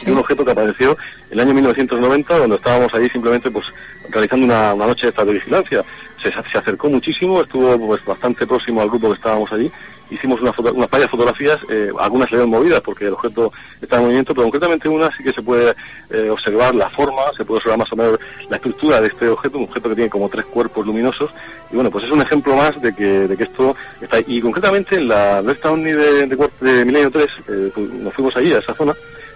[0.05, 0.96] de un objeto que apareció
[1.31, 3.66] en el año 1990, donde estábamos ahí simplemente pues
[4.09, 5.85] realizando una, una noche de vigilancia.
[6.22, 9.70] Se, se acercó muchísimo, estuvo pues bastante próximo al grupo que estábamos allí.
[10.09, 13.52] Hicimos una foto- unas varias fotografías, eh, algunas ven movidas porque el objeto
[13.83, 15.74] está en movimiento, pero concretamente una sí que se puede
[16.11, 19.59] eh, observar la forma, se puede observar más o menos la estructura de este objeto,
[19.59, 21.33] un objeto que tiene como tres cuerpos luminosos.
[21.72, 24.24] Y bueno, pues es un ejemplo más de que, de que esto está ahí.
[24.29, 28.37] Y concretamente en la Nuestra Omni de, de, de Milenio 3, eh, pues, nos fuimos
[28.37, 28.94] allí a esa zona,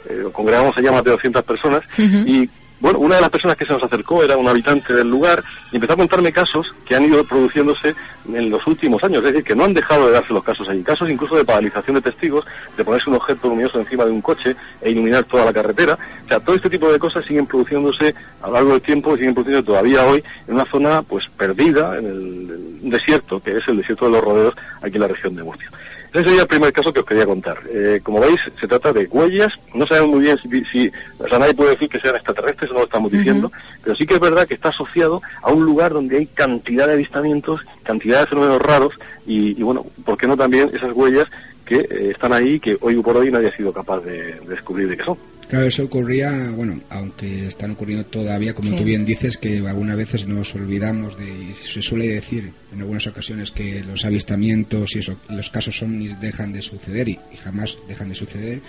[0.08, 1.82] eh, congregamos allá más de 200 personas
[2.28, 2.48] y
[2.80, 5.76] bueno, una de las personas que se nos acercó era un habitante del lugar y
[5.76, 7.94] empezó a contarme casos que han ido produciéndose
[8.26, 10.82] en los últimos años, es decir, que no han dejado de darse los casos allí,
[10.82, 12.44] casos incluso de paralización de testigos,
[12.76, 16.28] de ponerse un objeto luminoso encima de un coche e iluminar toda la carretera, o
[16.28, 19.34] sea, todo este tipo de cosas siguen produciéndose a lo largo del tiempo y siguen
[19.34, 24.06] produciendo todavía hoy en una zona pues perdida, en el, desierto, que es el desierto
[24.06, 25.70] de los rodeos aquí en la región de Murcia.
[26.12, 27.58] Ese sería el primer caso que os quería contar.
[27.72, 29.52] Eh, como veis, se trata de huellas.
[29.74, 32.78] No sabemos muy bien si, si- o sea, nadie puede decir que sean extraterrestres, no
[32.80, 33.52] lo estamos diciendo,
[33.84, 36.94] pero sí que es verdad que está asociado a un lugar donde hay cantidad de
[36.94, 38.94] avistamientos, cantidad de fenómenos raros
[39.26, 41.26] y, y, bueno, ¿por qué no también esas huellas
[41.64, 44.88] que eh, están ahí que hoy por hoy nadie ha sido capaz de, de descubrir
[44.88, 45.16] de qué son?
[45.50, 48.76] Claro, eso ocurría, bueno, aunque están ocurriendo todavía, como Sí.
[48.76, 53.06] tú bien dices, que algunas veces nos olvidamos de, y se suele decir en algunas
[53.08, 57.36] ocasiones que los avistamientos y eso, los casos son y dejan de suceder y, y
[57.36, 58.60] jamás dejan de suceder.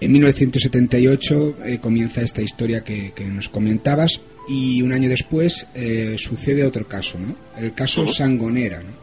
[0.00, 6.16] En 1978 eh, comienza esta historia que, que nos comentabas y un año después eh,
[6.18, 7.36] sucede otro caso, ¿no?
[7.60, 9.02] El caso Sangonera, ¿no?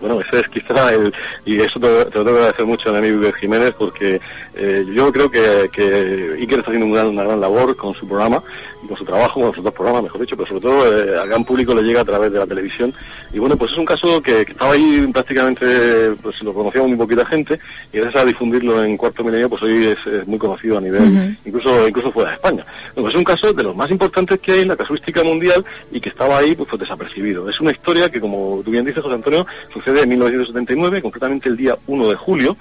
[0.00, 1.12] Bueno, ese es quizá el,
[1.44, 4.20] y eso te, te lo tengo que agradecer mucho a mi amigo Iker Jiménez porque
[4.54, 8.06] eh, yo creo que, que Iker está haciendo una gran, una gran labor con su
[8.06, 8.42] programa
[8.82, 11.28] y con su trabajo, con sus dos programas, mejor dicho, pero sobre todo eh, al
[11.28, 12.94] gran público le llega a través de la televisión.
[13.32, 16.96] Y bueno, pues es un caso que, que estaba ahí prácticamente, pues lo conocía muy
[16.96, 17.58] poquita gente
[17.92, 21.36] y gracias a difundirlo en cuarto milenio, pues hoy es, es muy conocido a nivel,
[21.44, 22.64] incluso incluso fuera de España.
[22.94, 25.64] Bueno, pues es un caso de los más importantes que hay en la casuística mundial
[25.90, 27.48] y que estaba ahí pues, pues desapercibido.
[27.48, 31.56] Es una historia que, como tú bien dices, José Antonio, sucede en 1979, concretamente el
[31.56, 32.56] día 1 de julio,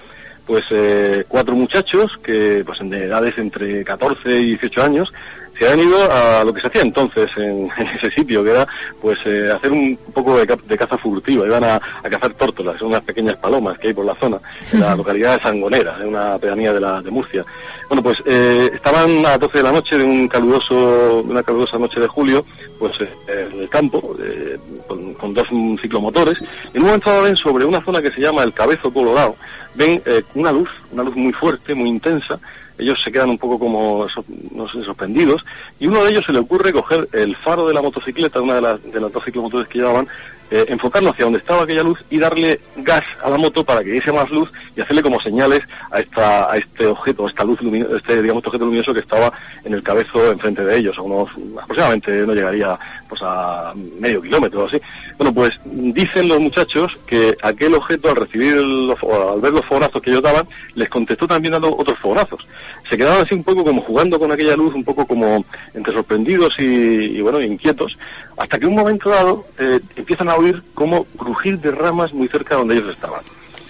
[0.45, 5.13] pues eh, cuatro muchachos que pues en edades entre 14 y 18 años
[5.57, 8.67] se han ido a lo que se hacía entonces en, en ese sitio, que era
[9.01, 12.81] pues eh, hacer un poco de, ca- de caza furtiva, iban a, a cazar tórtolas,
[12.81, 14.37] unas pequeñas palomas que hay por la zona,
[14.71, 17.45] en la localidad de Sangonera, en una pedanía de, la, de Murcia.
[17.89, 21.77] Bueno, pues eh, estaban a las 12 de la noche de un caluroso, una calurosa
[21.77, 22.45] noche de julio,
[22.77, 25.47] pues eh, en el campo, eh, con, con dos
[25.81, 26.37] ciclomotores,
[26.73, 29.35] y en un momento ven sobre una zona que se llama el Cabezo Colorado,
[29.75, 32.37] ven eh, una luz, una luz muy fuerte, muy intensa,
[32.77, 34.07] ellos se quedan un poco como
[34.51, 35.43] no sé, sorprendidos
[35.79, 38.61] y uno de ellos se le ocurre coger el faro de la motocicleta, una de
[38.61, 40.07] las, de las dos ciclomotores que llevaban,
[40.49, 43.91] eh, enfocarlo hacia donde estaba aquella luz y darle gas a la moto para que
[43.91, 47.97] diese más luz y hacerle como señales a esta a este objeto, esta luz luminosa,
[47.97, 49.31] este digamos objeto luminoso que estaba
[49.63, 51.29] en el cabezo enfrente de ellos, a unos
[51.61, 54.79] aproximadamente no llegaría pues a medio kilómetro o así.
[55.17, 60.11] Bueno, pues dicen los muchachos que aquel objeto al recibir al ver los fogonazos que
[60.11, 62.47] ellos daban, les contestó también dando otros fogonazos.
[62.89, 66.53] Se quedaban así un poco como jugando con aquella luz, un poco como entre sorprendidos
[66.59, 67.97] y, y, bueno, inquietos,
[68.37, 72.55] hasta que un momento dado eh, empiezan a oír como crujir de ramas muy cerca
[72.55, 73.21] de donde ellos estaban.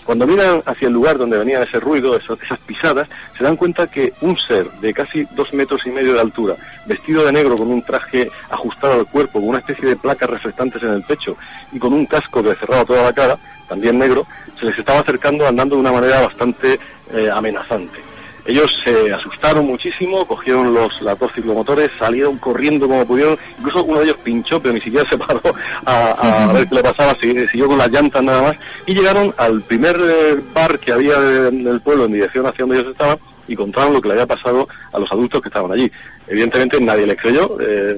[0.07, 3.87] Cuando miran hacia el lugar donde venía ese ruido, esas, esas pisadas, se dan cuenta
[3.87, 7.67] que un ser de casi dos metros y medio de altura, vestido de negro con
[7.69, 11.35] un traje ajustado al cuerpo, con una especie de placas reflectantes en el pecho
[11.73, 14.25] y con un casco que cerraba toda la cara, también negro,
[14.57, 16.79] se les estaba acercando andando de una manera bastante
[17.13, 18.06] eh, amenazante.
[18.47, 23.99] Ellos se asustaron muchísimo, cogieron los, las dos ciclomotores, salieron corriendo como pudieron, incluso uno
[23.99, 25.41] de ellos pinchó, pero ni siquiera se paró
[25.85, 28.55] a, a ver qué le pasaba, siguió, siguió con las llantas nada más,
[28.85, 32.79] y llegaron al primer eh, bar que había de- del pueblo en dirección hacia donde
[32.79, 35.91] ellos estaban, y contaron lo que le había pasado a los adultos que estaban allí.
[36.27, 37.97] Evidentemente nadie les creyó, eh,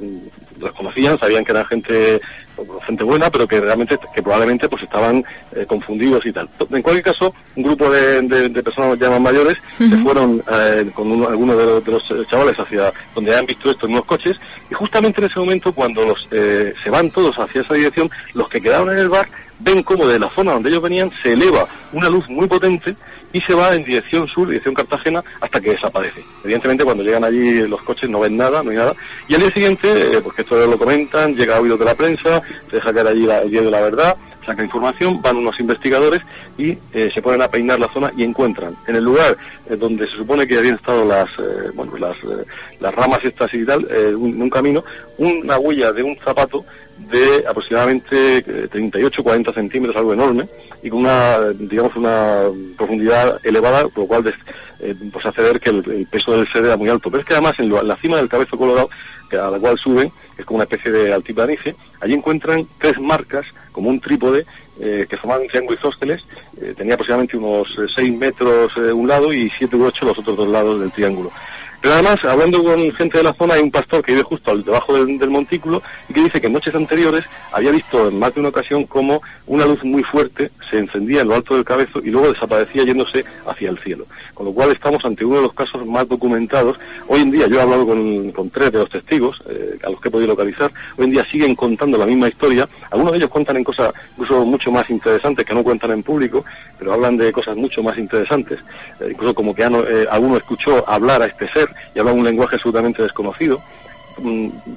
[0.59, 2.21] los conocían, sabían que eran gente
[2.86, 5.24] gente buena, pero que realmente, que probablemente pues estaban
[5.56, 6.48] eh, confundidos y tal.
[6.72, 10.89] En cualquier caso, un grupo de, de- de personas ya más mayores se fueron eh,
[10.93, 13.93] con uno- algunos de los, de los, eh, chavales hacia donde han visto esto en
[13.93, 14.38] unos coches
[14.69, 18.50] y justamente en ese momento cuando los eh, se van todos hacia esa dirección, los
[18.50, 19.28] que quedaron en el bar
[19.60, 22.95] ven como de la zona donde ellos venían se eleva una luz muy potente
[23.32, 26.24] y se va en dirección sur, dirección Cartagena, hasta que desaparece.
[26.44, 28.94] Evidentemente, cuando llegan allí los coches no ven nada, no hay nada.
[29.28, 29.88] Y al día siguiente,
[30.18, 33.24] eh, porque esto lo comentan, llega a oídos de la prensa, se deja caer allí
[33.24, 36.21] la- el día de la verdad, saca información, van unos investigadores
[36.58, 39.38] y eh, se ponen a peinar la zona y encuentran en el lugar
[39.69, 42.17] eh, donde se supone que habían estado las, eh, bueno, las,
[42.80, 44.84] las ramas estas y tal, un, un camino,
[45.17, 46.65] una huella de un zapato
[46.97, 50.47] de aproximadamente eh, 38-40 centímetros, algo enorme,
[50.84, 52.43] y con una, digamos, una
[52.78, 54.36] profundidad elevada, por lo cual des-
[55.12, 57.10] pues hace ver que el, peso del ser era muy alto.
[57.12, 58.89] Pero es que además en, lo- en la cima del cabezo colorado,
[59.38, 63.89] a la cual suben, es como una especie de altiplanicie, allí encuentran tres marcas, como
[63.89, 64.46] un trípode,
[64.80, 66.26] eh, que formaban un triángulo isósceles,
[66.62, 70.38] eh, tenía aproximadamente unos 6 metros eh, un lado y 7 u 8 los otros
[70.38, 71.32] dos lados del triángulo.
[71.82, 74.94] Pero además, hablando con gente de la zona, hay un pastor que vive justo debajo
[74.94, 78.50] del, montículo y que dice que en noches anteriores había visto en más de una
[78.50, 82.32] ocasión como una luz muy fuerte se encendía en lo alto del cabezo y luego
[82.32, 84.06] desaparecía yéndose hacia el cielo.
[84.34, 86.78] Con lo cual estamos ante uno de los casos más documentados.
[87.08, 90.10] Hoy en día, yo he hablado con, tres de los testigos, eh, a los que
[90.10, 92.68] he podido localizar, hoy en día siguen contando la misma historia.
[92.92, 96.46] Algunos de ellos cuentan en cosas incluso mucho más interesantes que no cuentan en público,
[96.78, 98.60] pero hablan de cosas mucho más interesantes.
[99.00, 102.55] Eh, incluso como que eh, alguno escuchó hablar a este ser y habla un lenguaje
[102.55, 103.62] absolutamente desconocido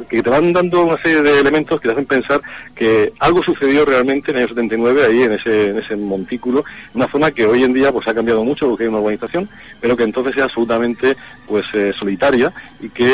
[0.09, 2.41] que te van dando una serie de elementos que te hacen pensar
[2.75, 7.09] que algo sucedió realmente en el año 79 ahí en ese, en ese montículo, una
[7.09, 9.49] zona que hoy en día pues ha cambiado mucho porque hay una urbanización,
[9.81, 13.05] pero que entonces era absolutamente pues eh, solitaria y que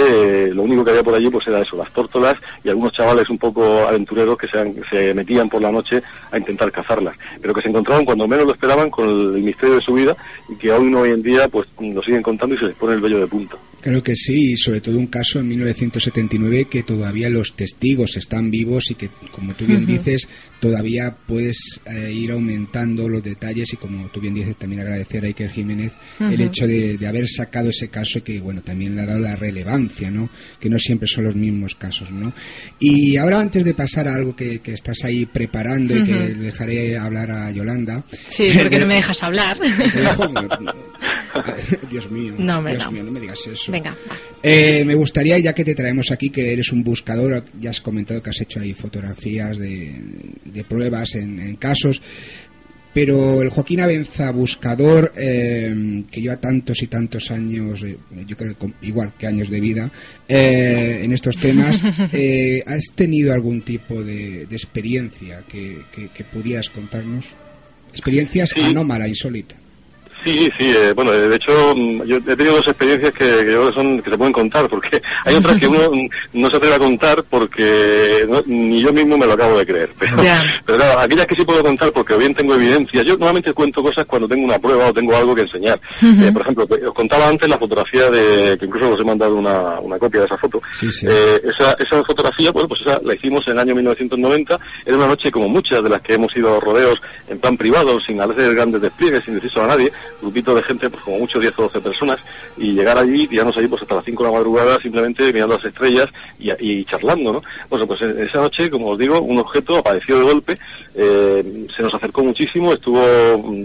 [0.49, 3.29] eh, lo único que había por allí pues era eso, las tórtolas y algunos chavales
[3.31, 4.75] un poco aventureros que se, han-
[5.15, 8.91] metían por la noche a intentar cazarlas, pero que se encontraban cuando menos lo esperaban
[8.91, 10.17] con el misterio de su vida
[10.49, 13.01] y que aún hoy en día pues lo siguen contando y se les pone el
[13.01, 13.57] vello de punta.
[13.89, 18.51] Creo que sí, y sobre todo un caso en 1979 que todavía los testigos están
[18.51, 20.29] vivos y que, como tú bien dices,
[20.61, 25.29] todavía puedes eh, ir aumentando los detalles y, como tú bien dices, también agradecer a
[25.29, 29.07] Iker Jiménez el hecho de, de haber sacado ese caso que, bueno, también le ha
[29.07, 30.29] dado la relevancia, ¿no?
[30.61, 32.35] Que no siempre son los mismos casos, ¿no?
[32.79, 36.99] Y ahora, antes de pasar a algo que, que estás ahí preparando y que dejaré
[36.99, 38.05] hablar a Yolanda.
[38.29, 39.59] Sí, porque no me dejas hablar.
[39.61, 40.29] Te dejo-
[41.91, 42.91] Dios mío, No, Dios no.
[42.91, 43.73] mío, no me digas eso.
[43.83, 44.17] Venga, va.
[44.43, 48.23] Eh, me gustaría, ya que te traemos aquí, que eres un buscador, ya has comentado
[48.23, 49.95] que has hecho ahí fotografías de,
[50.45, 52.01] de pruebas en, en casos,
[52.95, 58.53] pero el Joaquín Abenza, buscador, eh, que lleva tantos y tantos años, eh, yo creo
[58.55, 59.91] que con- igual que años de vida,
[60.27, 66.25] eh, en estos temas, eh, ¿has tenido algún tipo de, de experiencia que, que- que
[66.25, 67.27] pudieras contarnos?
[67.93, 69.57] Experiencias anómala, insólita.
[70.25, 73.61] Sí, sí, eh, bueno, de hecho mm, yo he tenido dos experiencias que, que yo
[73.61, 75.79] creo que son que se pueden contar, porque hay otras que uno
[76.33, 79.91] no se atreve a contar porque no- ni yo mismo me lo acabo de creer.
[79.99, 80.43] Pero, Ya.
[80.67, 83.03] pero claro, aquellas que sí puedo contar porque bien tengo evidencia.
[83.03, 85.81] Yo normalmente cuento cosas cuando tengo una prueba o tengo algo que enseñar.
[86.03, 89.79] Eh, por ejemplo, os contaba antes la fotografía de, que incluso os he mandado una,
[89.81, 90.61] una copia de esa foto.
[90.73, 91.07] Sí, sí.
[91.09, 94.59] Eh, esa, esa fotografía, bueno, pues esa la hicimos en el año 1990.
[94.85, 97.99] Era una noche como muchas de las que hemos ido a rodeos en plan privado,
[98.01, 99.93] sin hacer grandes despliegues, sin decirse a nadie.
[100.21, 102.19] Grupito de gente, pues como mucho 10 o 12 personas.
[102.57, 105.65] Y llegar allí, tirarnos allí pues hasta las 5 de la madrugada, simplemente mirando las
[105.65, 106.07] estrellas
[106.39, 107.43] y, y charlando, ¿no?
[107.71, 110.59] Bueno, pues en esa noche, como os digo, un objeto apareció de golpe,
[110.95, 113.01] eh, se nos acercó muchísimo, estuvo...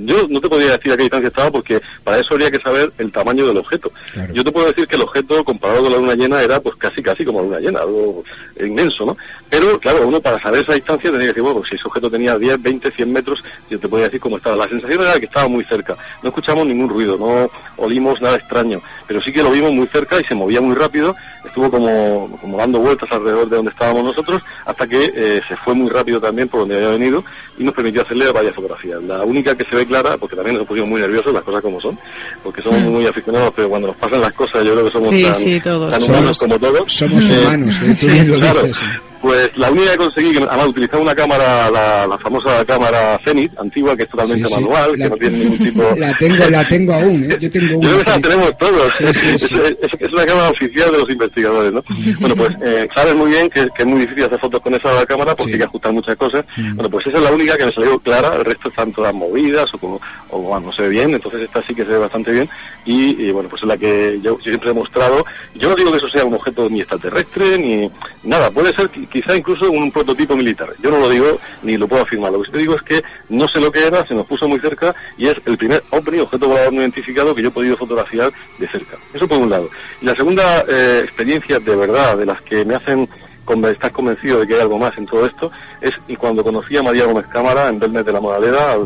[0.06, 2.92] Yo no te podría decir a qué distancia estaba porque para eso habría que saber
[2.98, 3.92] el tamaño del objeto.
[4.12, 4.34] Claro.
[4.34, 7.02] Yo te puedo decir que el objeto, comparado con la luna llena, era pues casi
[7.02, 8.24] casi como la luna llena, algo
[8.60, 9.18] inmenso, ¿no?
[9.50, 12.10] Pero, claro, uno para saber esa distancia tenía que decir, bueno, pues si ese objeto
[12.10, 14.56] tenía 10, 20, 100 metros, yo te podía decir cómo estaba.
[14.56, 15.96] La sensación era que estaba muy cerca.
[16.24, 20.20] No escuchamos ningún ruido, no olimos nada extraño, pero sí que lo vimos muy cerca
[20.20, 24.42] y se movía muy rápido, estuvo como, como dando vueltas alrededor de donde estábamos nosotros,
[24.66, 27.24] hasta que eh, se fue muy rápido también por donde había venido
[27.58, 29.02] y nos permitió hacerle varias fotografías.
[29.04, 31.80] La única que se ve clara, porque también nos pusimos muy nerviosos, las cosas como
[31.80, 31.98] son,
[32.44, 35.24] porque somos muy aficionados, pero cuando nos pasan las cosas yo creo que somos Sí,
[35.24, 35.92] tan, sí, todos.
[35.92, 36.94] tan Somos- humanos como todos.
[36.94, 38.62] Somos Eh, humanos, eh, tú bien lo claro.
[39.24, 43.58] Pues la única que conseguí, que además utilizaba una cámara, la, la famosa cámara Zenith,
[43.58, 44.60] antigua, que es totalmente Sí, sí.
[44.60, 45.84] manual, La- que no tiene ningún tipo...
[45.98, 47.38] La tengo, la tengo aún, ¿eh?
[47.40, 47.88] Yo tengo Yo una.
[47.90, 48.94] creo que la tenemos todos.
[48.96, 49.06] Sí.
[49.06, 49.52] Es, es-
[50.00, 51.82] es una cámara oficial de los investigadores, ¿no?
[52.20, 55.06] bueno, pues eh, sabes muy bien que, que es muy difícil hacer fotos con esa
[55.06, 56.44] cámara porque hay que ajustar muchas cosas.
[56.58, 59.74] Bueno, pues esa es la única que me salió clara, el resto están todas movidas
[59.74, 62.32] o como o bueno, no se ve bien, entonces esta sí que se ve bastante
[62.32, 62.50] bien
[62.86, 65.26] y, y, bueno, pues es la que yo, yo siempre he mostrado.
[65.56, 67.90] Yo no digo que eso sea un objeto ni extraterrestre ni
[68.24, 70.74] nada, puede ser qui- quizá incluso un prototipo militar.
[70.82, 72.32] Yo no lo digo ni lo puedo afirmar.
[72.32, 74.60] Lo que te digo es que no sé lo que era, se nos puso muy
[74.60, 78.34] cerca y es el primer ovni, objeto volador no identificado, que yo he podido fotografiar
[78.58, 78.98] de cerca.
[79.14, 79.70] Eso por un lado.
[80.02, 83.08] Y la segunda eh, experiencia de verdad, de las que me hacen
[83.72, 85.52] estar convencido de que hay algo más en todo esto,
[85.82, 88.78] es y cuando conocí a María Gómez Cámara en Belmes de la Moraleda,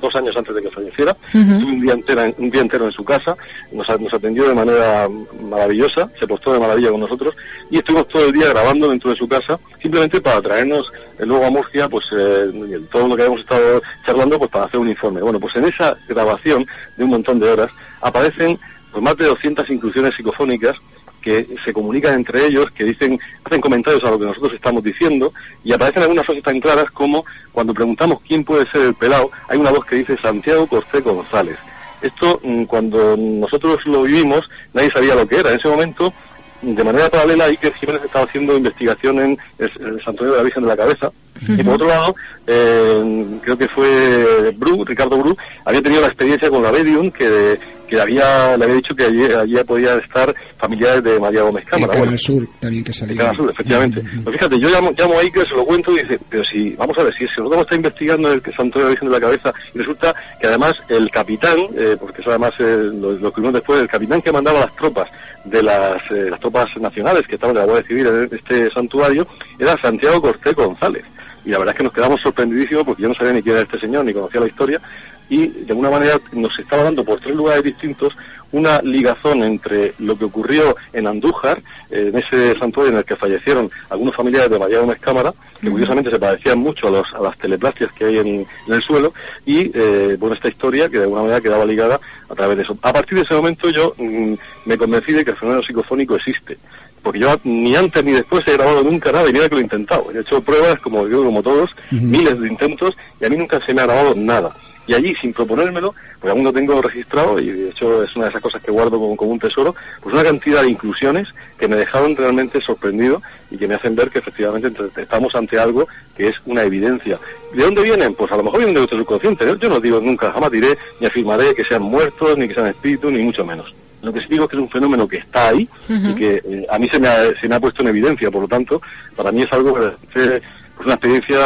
[0.00, 3.04] dos años antes de que falleciera, estuve un día, entera, un día entero en su
[3.04, 3.36] casa,
[3.72, 5.08] nos, nos atendió de manera
[5.48, 7.34] maravillosa, se postó de maravilla con nosotros
[7.70, 11.46] y estuvimos todo el día grabando dentro de su casa, simplemente para traernos eh, luego
[11.46, 15.20] a Murcia, pues eh, todo lo que habíamos estado charlando, pues para hacer un informe.
[15.22, 17.70] Bueno, pues en esa grabación de un montón de horas
[18.00, 18.58] aparecen
[18.90, 20.76] pues más de 200 inclusiones psicofónicas
[21.22, 25.32] que se comunican entre ellos, que dicen, hacen comentarios a lo que nosotros estamos diciendo,
[25.64, 29.58] y aparecen algunas cosas tan claras como cuando preguntamos quién puede ser el pelado, hay
[29.58, 31.56] una voz que dice Santiago Corté González.
[32.02, 35.50] Esto, mm, cuando nosotros lo vivimos, nadie sabía lo que era.
[35.50, 36.12] En ese momento,
[36.60, 40.62] de manera paralela, Iker Jiménez estaba haciendo investigación en el, el Santuario de la Virgen
[40.64, 41.12] de la Cabeza.
[41.48, 42.14] Y por otro lado,
[42.46, 47.58] eh, creo que fue Bru, Ricardo Bru, había tenido la experiencia con la Medium, que,
[47.92, 51.68] que había, le había dicho que allí, allí podían estar familiares de María Gómez En
[51.68, 51.92] Cámara.
[51.92, 53.16] Canal Bueno, Sur también que en salía.
[53.18, 54.02] Canal Sur, efectivamente.
[54.24, 56.96] Pues fíjate, yo llamo, llamo a Iker, se lo cuento y dice, pero si, vamos
[56.98, 59.78] a ver, si nosotros está investigando el Santuario de la Virgen de la Cabeza y
[59.78, 63.88] resulta que además el capitán, eh, porque eso además eh, lo, lo escribimos después, el
[63.88, 65.10] capitán que mandaba las tropas
[65.44, 69.26] de las, eh, las tropas nacionales que estaban de la Guardia Civil en este santuario
[69.58, 71.04] era Santiago Cortés González.
[71.44, 73.64] Y la verdad es que nos quedamos sorprendidísimos porque yo no sabía ni quién era
[73.64, 74.80] este señor, ni conocía la historia,
[75.28, 78.14] y de alguna manera nos estaba dando por tres lugares distintos
[78.52, 83.16] una ligazón entre lo que ocurrió en Andújar, eh, en ese santuario en el que
[83.16, 87.20] fallecieron algunos familiares de María Gómez Cámara, que curiosamente se parecían mucho a, los, a
[87.20, 89.14] las teleplastias que hay en, en el suelo,
[89.46, 92.76] y eh, bueno, esta historia que de alguna manera quedaba ligada a través de eso.
[92.82, 94.34] A partir de ese momento yo mm,
[94.66, 96.58] me convencí de que el fenómeno psicofónico existe
[97.02, 99.64] porque yo ni antes ni después he grabado nunca nada y mira que lo he
[99.64, 100.10] intentado.
[100.14, 103.74] He hecho pruebas, como yo como todos, miles de intentos y a mí nunca se
[103.74, 104.54] me ha grabado nada.
[104.86, 108.30] y allí, sin proponérmelo, pues aún lo tengo registrado y de hecho es una de
[108.30, 111.76] esas cosas que guardo como, como un tesoro, pues una cantidad de inclusiones que me
[111.76, 115.86] dejaron realmente sorprendido y que me hacen ver que efectivamente estamos ante algo
[116.16, 117.18] que es una evidencia.
[117.54, 118.14] ¿De dónde vienen?
[118.14, 119.44] Pues a lo mejor vienen de nuestro subconsciente.
[119.60, 123.12] Yo no digo nunca, jamás diré ni afirmaré que sean muertos, ni que sean espíritus,
[123.12, 123.72] ni mucho menos.
[124.02, 126.66] Lo que sí digo es que es un fenómeno que está ahí y que eh,
[126.68, 128.30] a mí se me, ha, se me ha puesto en evidencia.
[128.30, 128.82] Por lo tanto,
[129.16, 129.86] para mí es algo que
[130.20, 130.42] es
[130.76, 131.38] pues una experiencia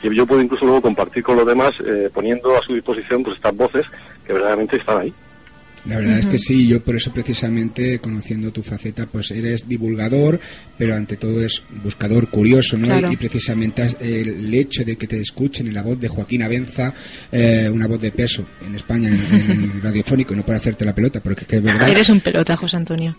[0.00, 3.36] que yo puedo incluso luego compartir con los demás eh, poniendo a su disposición pues
[3.36, 3.86] estas voces
[4.26, 5.14] que verdaderamente están ahí.
[5.86, 10.40] La verdad es que sí, yo por eso precisamente, conociendo tu faceta, pues eres divulgador,
[10.78, 13.12] pero ante todo es buscador curioso, ¿no?
[13.12, 16.94] Y precisamente el hecho de que te escuchen en la voz de Joaquín Abenza,
[17.30, 21.42] eh, una voz de peso en España, en, radiofónico, no para hacerte la pelota, porque
[21.42, 21.88] es que es verdad...
[21.88, 23.16] Eres un pelota, José Antonio.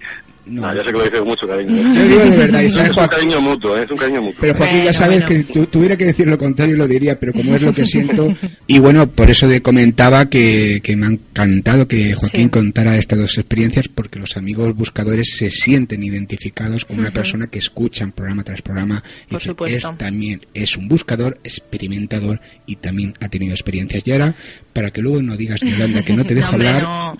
[0.48, 1.76] No, ah, ya sé que lo dices con mucho cariño.
[1.76, 3.84] Yo digo de verdad, es un cariño mutuo, ¿eh?
[3.84, 4.42] es un cariño mutuo.
[4.42, 7.62] Pero Joaquín, ya sabes que tuviera que decir lo contrario lo diría, pero como es
[7.64, 8.32] lo que siento.
[8.68, 13.18] y bueno, por eso te comentaba que, que me ha encantado que Joaquín contara estas
[13.18, 18.44] dos experiencias, porque los amigos buscadores se sienten identificados con una persona que escuchan programa
[18.44, 19.04] tras programa.
[19.30, 19.96] Por supuesto.
[19.98, 24.04] también es un buscador, experimentador y también ha tenido experiencias.
[24.06, 24.36] Y ahora,
[24.74, 27.16] para que luego no digas, Yolanda, que no te dejo hablar.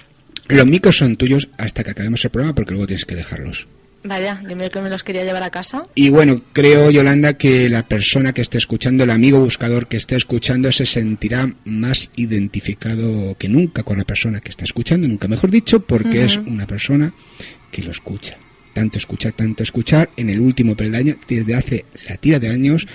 [0.48, 3.68] Los micros son tuyos hasta que acabemos el programa porque luego tienes que dejarlos.
[4.06, 5.88] Vaya, yo me, que me los quería llevar a casa.
[5.96, 10.16] Y bueno, creo, Yolanda, que la persona que esté escuchando, el amigo buscador que esté
[10.16, 15.50] escuchando, se sentirá más identificado que nunca con la persona que está escuchando, nunca mejor
[15.50, 17.16] dicho, porque es una persona
[17.72, 18.38] que lo escucha.
[18.74, 22.86] Tanto escuchar, tanto escuchar, en el último peldaño, desde hace la tira de años,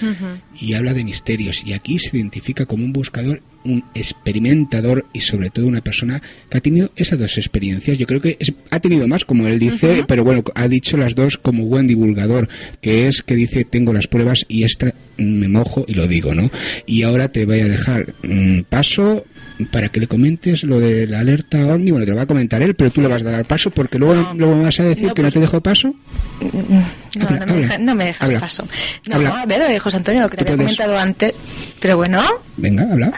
[0.60, 1.64] y habla de misterios.
[1.66, 6.58] Y aquí se identifica como un buscador un experimentador y sobre todo una persona que
[6.58, 7.98] ha tenido esas dos experiencias.
[7.98, 8.38] Yo creo que
[8.70, 12.48] ha tenido más, como él dice, pero bueno, ha dicho las dos como buen divulgador,
[12.80, 16.50] que es que dice tengo las pruebas y esta me mojo y lo digo, ¿no?
[16.86, 19.24] Y ahora te voy a dejar un paso
[19.70, 21.90] para que le comentes lo de la alerta OVNI.
[21.90, 23.98] Bueno, te lo va a comentar él, pero tú le vas a dar paso porque
[23.98, 25.94] luego, no, luego vas a decir que no te pues dejo paso.
[26.40, 28.66] No, no, me no, me dejas paso.
[29.08, 31.34] No, a ver, eh, José Antonio, lo que te había comentado antes.
[31.80, 32.22] Pero bueno.
[32.56, 33.12] Venga, habla.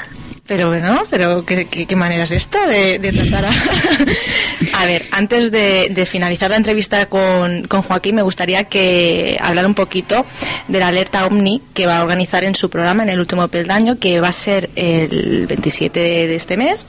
[0.52, 3.50] Pero bueno, pero ¿qué, qué, manera es esta de, tratar a...
[4.82, 9.72] a ver, antes de, finalizar la entrevista con, con, Joaquín, me gustaría que hablar un
[9.72, 10.26] poquito
[10.68, 13.98] de la alerta OVNI que va a organizar en su programa en el último peldaño,
[13.98, 16.86] que va a ser el 27 de este mes.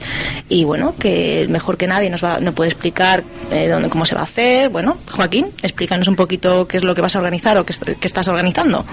[0.50, 4.14] Y bueno, que mejor que nadie nos, va, nos puede explicar eh, dónde, cómo se
[4.14, 4.68] va a hacer.
[4.68, 8.06] Bueno, Joaquín, explícanos un poquito qué es lo que vas a organizar o qué, qué
[8.06, 8.84] estás organizando.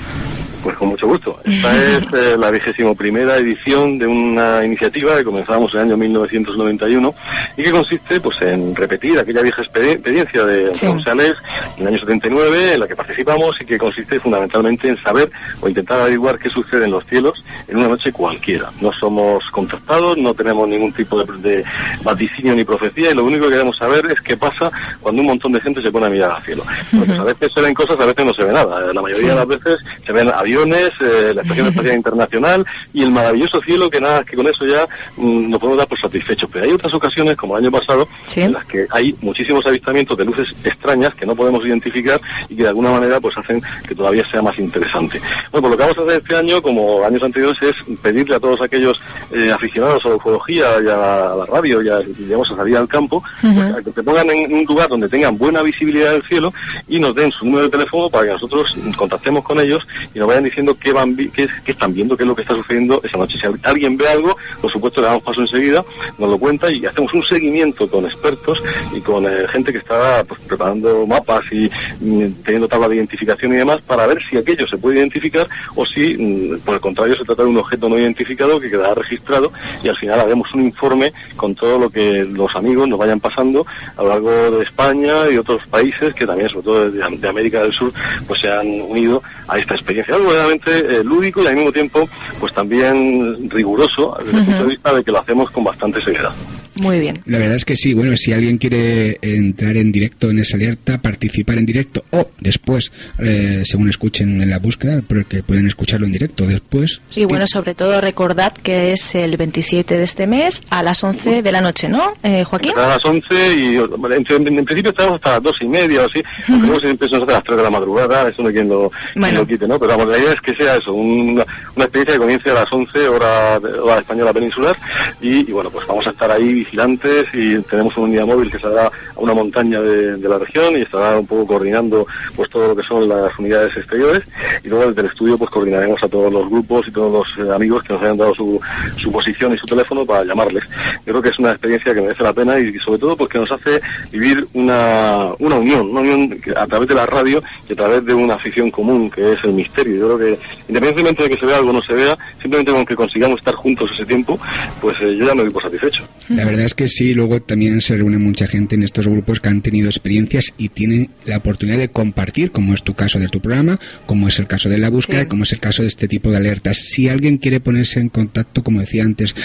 [0.64, 1.39] Pues con mucho gusto.
[1.43, 5.97] Esta es eh, la vigésimo primera edición de una iniciativa que comenzamos en el año
[5.97, 7.16] 1991
[7.57, 10.86] y que consiste pues en repetir aquella vieja experiencia de sí.
[10.86, 11.34] González
[11.78, 15.32] en el año 79 en la que participamos y que consiste fundamentalmente en saber
[15.62, 18.70] o intentar averiguar qué sucede en los cielos en una noche cualquiera.
[18.82, 21.64] No somos contactados, no tenemos ningún tipo de,
[22.03, 25.51] vaticinio ni profecía y lo único que queremos saber es qué pasa cuando un montón
[25.53, 26.64] de gente se pone a mirar al cielo.
[26.95, 28.93] Porque a veces se ven cosas, a veces no se ve nada.
[28.93, 33.61] La mayoría de las veces se ven eh, la Estación Espacial Internacional y el maravilloso
[33.61, 34.85] cielo que nada, que con eso ya
[35.17, 36.49] mm, nos podemos dar por satisfechos.
[36.51, 40.25] Pero hay otras ocasiones, como el año pasado, en las que hay muchísimos avistamientos de
[40.25, 44.29] luces extrañas que no podemos identificar y que de alguna manera pues hacen que todavía
[44.29, 45.19] sea más interesante.
[45.51, 48.39] Bueno, pues lo que vamos a hacer este año, como años anteriores, es pedirle a
[48.39, 48.99] todos aquellos
[49.31, 52.87] eh, aficionados a la ufología y a la, radio y a, digamos, a salir al
[52.87, 56.53] campo, pues, que se pongan en un lugar donde tengan buena visibilidad del cielo
[56.87, 60.27] y nos den su número de teléfono para que nosotros contactemos con ellos y nos
[60.27, 63.37] vayan diciendo qué, van, qué, están viendo, qué es lo que está sucediendo esa noche.
[63.39, 65.83] Si alguien ve algo, por supuesto le damos paso enseguida,
[66.17, 68.61] nos lo cuenta y hacemos un seguimiento con expertos
[68.93, 71.69] y con eh, gente que está pues, preparando mapas y
[71.99, 75.85] mm, teniendo tabla de identificación y demás para ver si aquello se puede identificar o
[75.85, 79.51] si, mm, por el contrario, se trata de un objeto no identificado que quedará registrado
[79.83, 83.65] y al final haremos un informe con todo lo que los amigos nos vayan pasando
[83.97, 87.61] a lo largo de España y otros países que también, sobre todo de, de América
[87.61, 87.91] del Sur,
[88.27, 90.15] pues se han unido a esta experiencia.
[90.15, 92.07] Algo verdaderamente eh, lúdico y al mismo tiempo
[92.39, 96.32] pues también riguroso desde el punto de vista de que lo hacemos con bastante seriedad.
[96.76, 97.22] Muy bien.
[97.26, 101.01] La verdad es que sí, bueno, si alguien quiere entrar en directo en esa alerta,
[101.01, 106.13] participar en directo o después, eh, según escuchen en la búsqueda, porque pueden escucharlo en
[106.13, 107.01] directo después.
[107.15, 111.41] Y bueno, sobre todo recordad que es el 27 de este mes a las 11
[111.41, 112.74] de la noche, ¿no, eh, Joaquín?
[112.78, 116.65] A las 11 y en, principio estamos hasta las 2 y media o así, porque
[116.65, 119.67] luego siempre son hasta las 3 de la madrugada, eso no quien lo, lo quite,
[119.67, 119.78] ¿no?
[119.78, 121.45] Pero vamos, la idea es que sea eso, una,
[121.76, 124.78] una experiencia que comience a las 11 hora, hora española peninsular
[125.19, 128.59] y, y bueno, pues vamos a estar ahí vigilantes y tenemos una unidad móvil que
[128.59, 132.76] saldrá a una montaña de, la región y estará un poco coordinando pues todo lo
[132.76, 134.22] que son las unidades exteriores
[134.64, 137.53] y luego desde el estudio pues coordinaremos a todos los grupos y todos los eh,
[137.53, 138.62] amigos que nos hayan dado su,
[138.97, 140.64] su posición y su teléfono para llamarles.
[141.05, 143.51] Yo creo que es una experiencia que merece la pena y sobre todo porque nos
[143.51, 143.82] hace
[144.12, 148.14] vivir una, una unión, una unión a través de la radio y a través de
[148.14, 149.97] una afición común que es el misterio.
[149.97, 150.39] Yo creo que
[150.70, 153.55] independientemente de que se vea algo o no se vea, simplemente con que consigamos estar
[153.55, 154.39] juntos ese tiempo,
[154.80, 156.03] pues eh, yo ya me doy por satisfecho.
[156.51, 159.61] Verdad es que sí, luego también se reúne mucha gente en estos grupos que han
[159.61, 163.79] tenido experiencias y tienen la oportunidad de compartir, como es tu caso de tu programa,
[164.05, 166.37] como es el caso de la búsqueda como es el caso de este tipo de
[166.37, 166.77] alertas.
[166.77, 169.35] Si alguien quiere ponerse en contacto, como decía antes,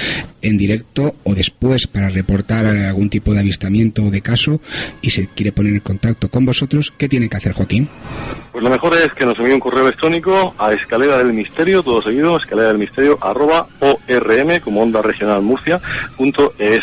[0.42, 4.60] en directo o después para reportar algún tipo de avistamiento o de caso
[5.02, 7.88] y se quiere poner en contacto con vosotros, ¿qué tiene que hacer Joaquín?
[8.56, 12.00] Pues lo mejor es que nos envíe un correo electrónico a escalera del misterio, todo
[12.00, 15.78] seguido, escalera del misterio, arroba orm, como onda regional Murcia,
[16.16, 16.80] punto es.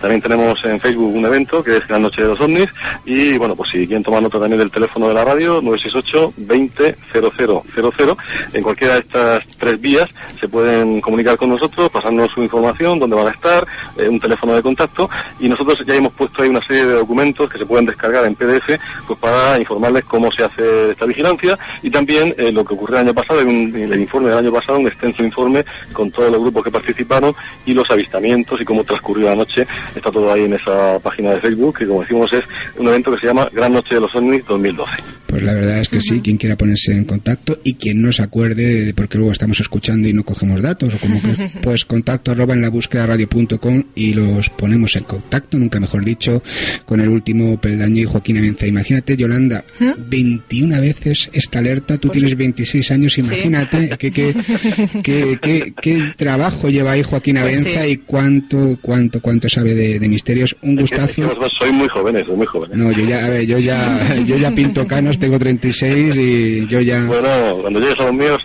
[0.00, 2.68] También tenemos en Facebook un evento que es la Noche de los OVNIs
[3.04, 6.96] y bueno, pues si quieren tomar nota también del teléfono de la radio, 968 20
[7.12, 8.16] 0000,
[8.52, 10.08] en cualquiera de estas tres vías
[10.38, 13.66] se pueden comunicar con nosotros, pasarnos su información, dónde van a estar,
[13.98, 15.10] eh, un teléfono de contacto
[15.40, 18.36] y nosotros ya hemos puesto ahí una serie de documentos que se pueden descargar en
[18.36, 22.96] PDF pues para informarles cómo se hace esta vigilancia y también eh, lo que ocurrió
[22.96, 26.40] el año pasado, en, el informe del año pasado, un extenso informe con todos los
[26.40, 29.66] grupos que participaron y los avistamientos y cómo transcurrió la noche.
[29.94, 32.44] Está todo ahí en esa página de Facebook, que como decimos es
[32.76, 34.92] un evento que se llama Gran Noche de los OVNIs 2012.
[35.26, 38.22] Pues la verdad es que sí, quien quiera ponerse en contacto y quien no se
[38.22, 42.30] acuerde, de porque luego estamos escuchando y no cogemos datos, o como que, pues contacto
[42.30, 46.42] arroba en la búsqueda radio.com y los ponemos en contacto, nunca mejor dicho,
[46.84, 48.66] con el último peldaño y Joaquín Amenza.
[48.66, 49.64] Imagínate, Yolanda,
[49.98, 56.92] 21 veces esta alerta, tú pues tienes 26 años, imagínate qué, qué, qué, trabajo lleva
[56.92, 60.56] ahí Joaquín pues Avenza y cuánto, cuánto, cuánto sabe de, misterios.
[60.62, 61.36] Un gustazo.
[61.58, 62.70] soy muy joven, soy muy joven.
[62.74, 66.80] No, yo ya, a ver, yo ya, yo ya pinto canos, tengo 36 y yo
[66.80, 67.04] ya...
[67.04, 68.42] Bueno, cuando llegues a los míos...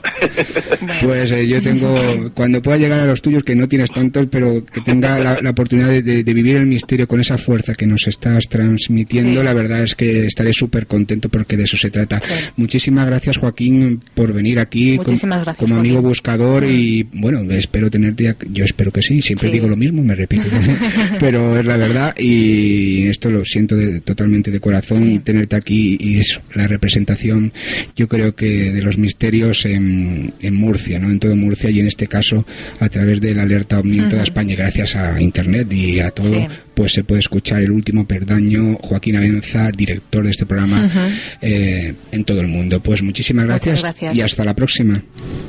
[1.01, 4.65] pues eh, yo tengo, cuando pueda llegar a los tuyos, que no tienes tantos, pero
[4.65, 9.43] que tenga la, oportunidad de, vivir el misterio con esa fuerza que nos estás transmitiendo,
[9.43, 12.21] la verdad es que estaré súper contento porque de eso se trata.
[12.57, 14.97] Muchísimas gracias, Joaquín, por venir aquí
[15.57, 20.03] como amigo buscador y bueno, espero tenerte, yo espero que sí, siempre digo lo mismo,
[20.03, 20.43] me repito,
[21.19, 26.41] pero es la verdad y esto lo siento totalmente de corazón, tenerte aquí y eso,
[26.53, 27.53] la representación,
[27.95, 31.09] yo creo que de los misterios en, Murcia, ¿no?
[31.09, 32.45] En todo Murcia y en este caso
[32.79, 36.47] a través de la alerta OVNI en toda España, gracias a Internet y a todo,
[36.73, 40.89] pues se puede escuchar el último perdaño, Joaquín Avenza, director de este programa
[41.41, 42.79] eh, en todo el mundo.
[42.79, 45.01] Pues muchísimas gracias, y hasta la próxima.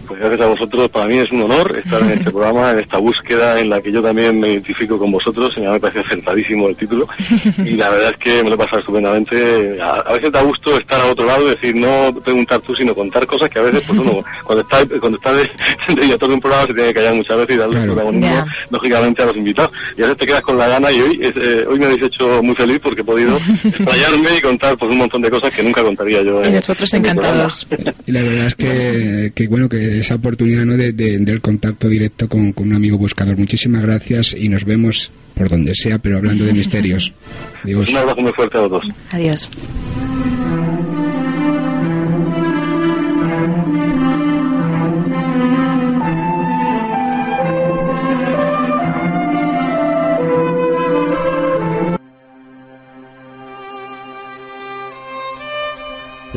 [0.07, 2.99] Pues gracias a vosotros, para mí es un honor estar en este programa, en esta
[2.99, 6.77] búsqueda en la que yo también me identifico con vosotros, y me parece acertadísimo el
[6.77, 7.09] título,
[7.65, 9.81] y la verdad es que me lo he pasado estupendamente.
[9.81, 13.27] A, veces da gusto estar al otro lado, y decir, no preguntar tú, sino contar
[13.27, 15.51] cosas que a veces, pues uno, cuando está, cuando está de,
[15.89, 19.27] director de un programa se tiene que callar muchas veces y darle protagonismo, lógicamente, a
[19.27, 19.73] los invitados.
[19.97, 22.43] Y a veces te quedas con la gana y hoy, eh, hoy me habéis hecho
[22.43, 25.83] muy feliz porque he podido explayarme y contar pues un montón de cosas que nunca
[25.83, 26.45] contaría yo.
[26.45, 27.67] Y nosotros encantados.
[28.07, 30.77] Y la verdad es que, que bueno, que esa oportunidad ¿no?
[30.77, 33.37] de, del contacto directo con, con un amigo buscador.
[33.37, 37.13] Muchísimas gracias y nos vemos por donde sea, pero hablando de misterios.
[37.65, 38.85] Un abrazo muy fuerte a todos.
[39.13, 39.51] Adiós.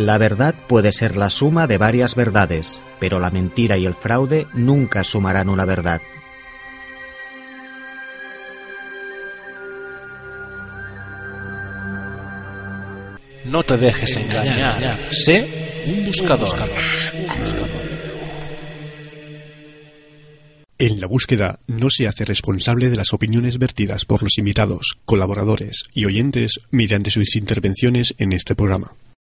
[0.06, 4.46] La verdad puede ser la suma de varias verdades, pero la mentira y el fraude
[4.54, 6.00] nunca sumarán una verdad.
[13.46, 15.00] No te dejes engañar.
[15.10, 16.70] Sé un buscador.
[20.78, 25.82] En la búsqueda no se hace responsable de las opiniones vertidas por los invitados, colaboradores
[25.96, 28.94] y oyentes mediante sus intervenciones en este programa.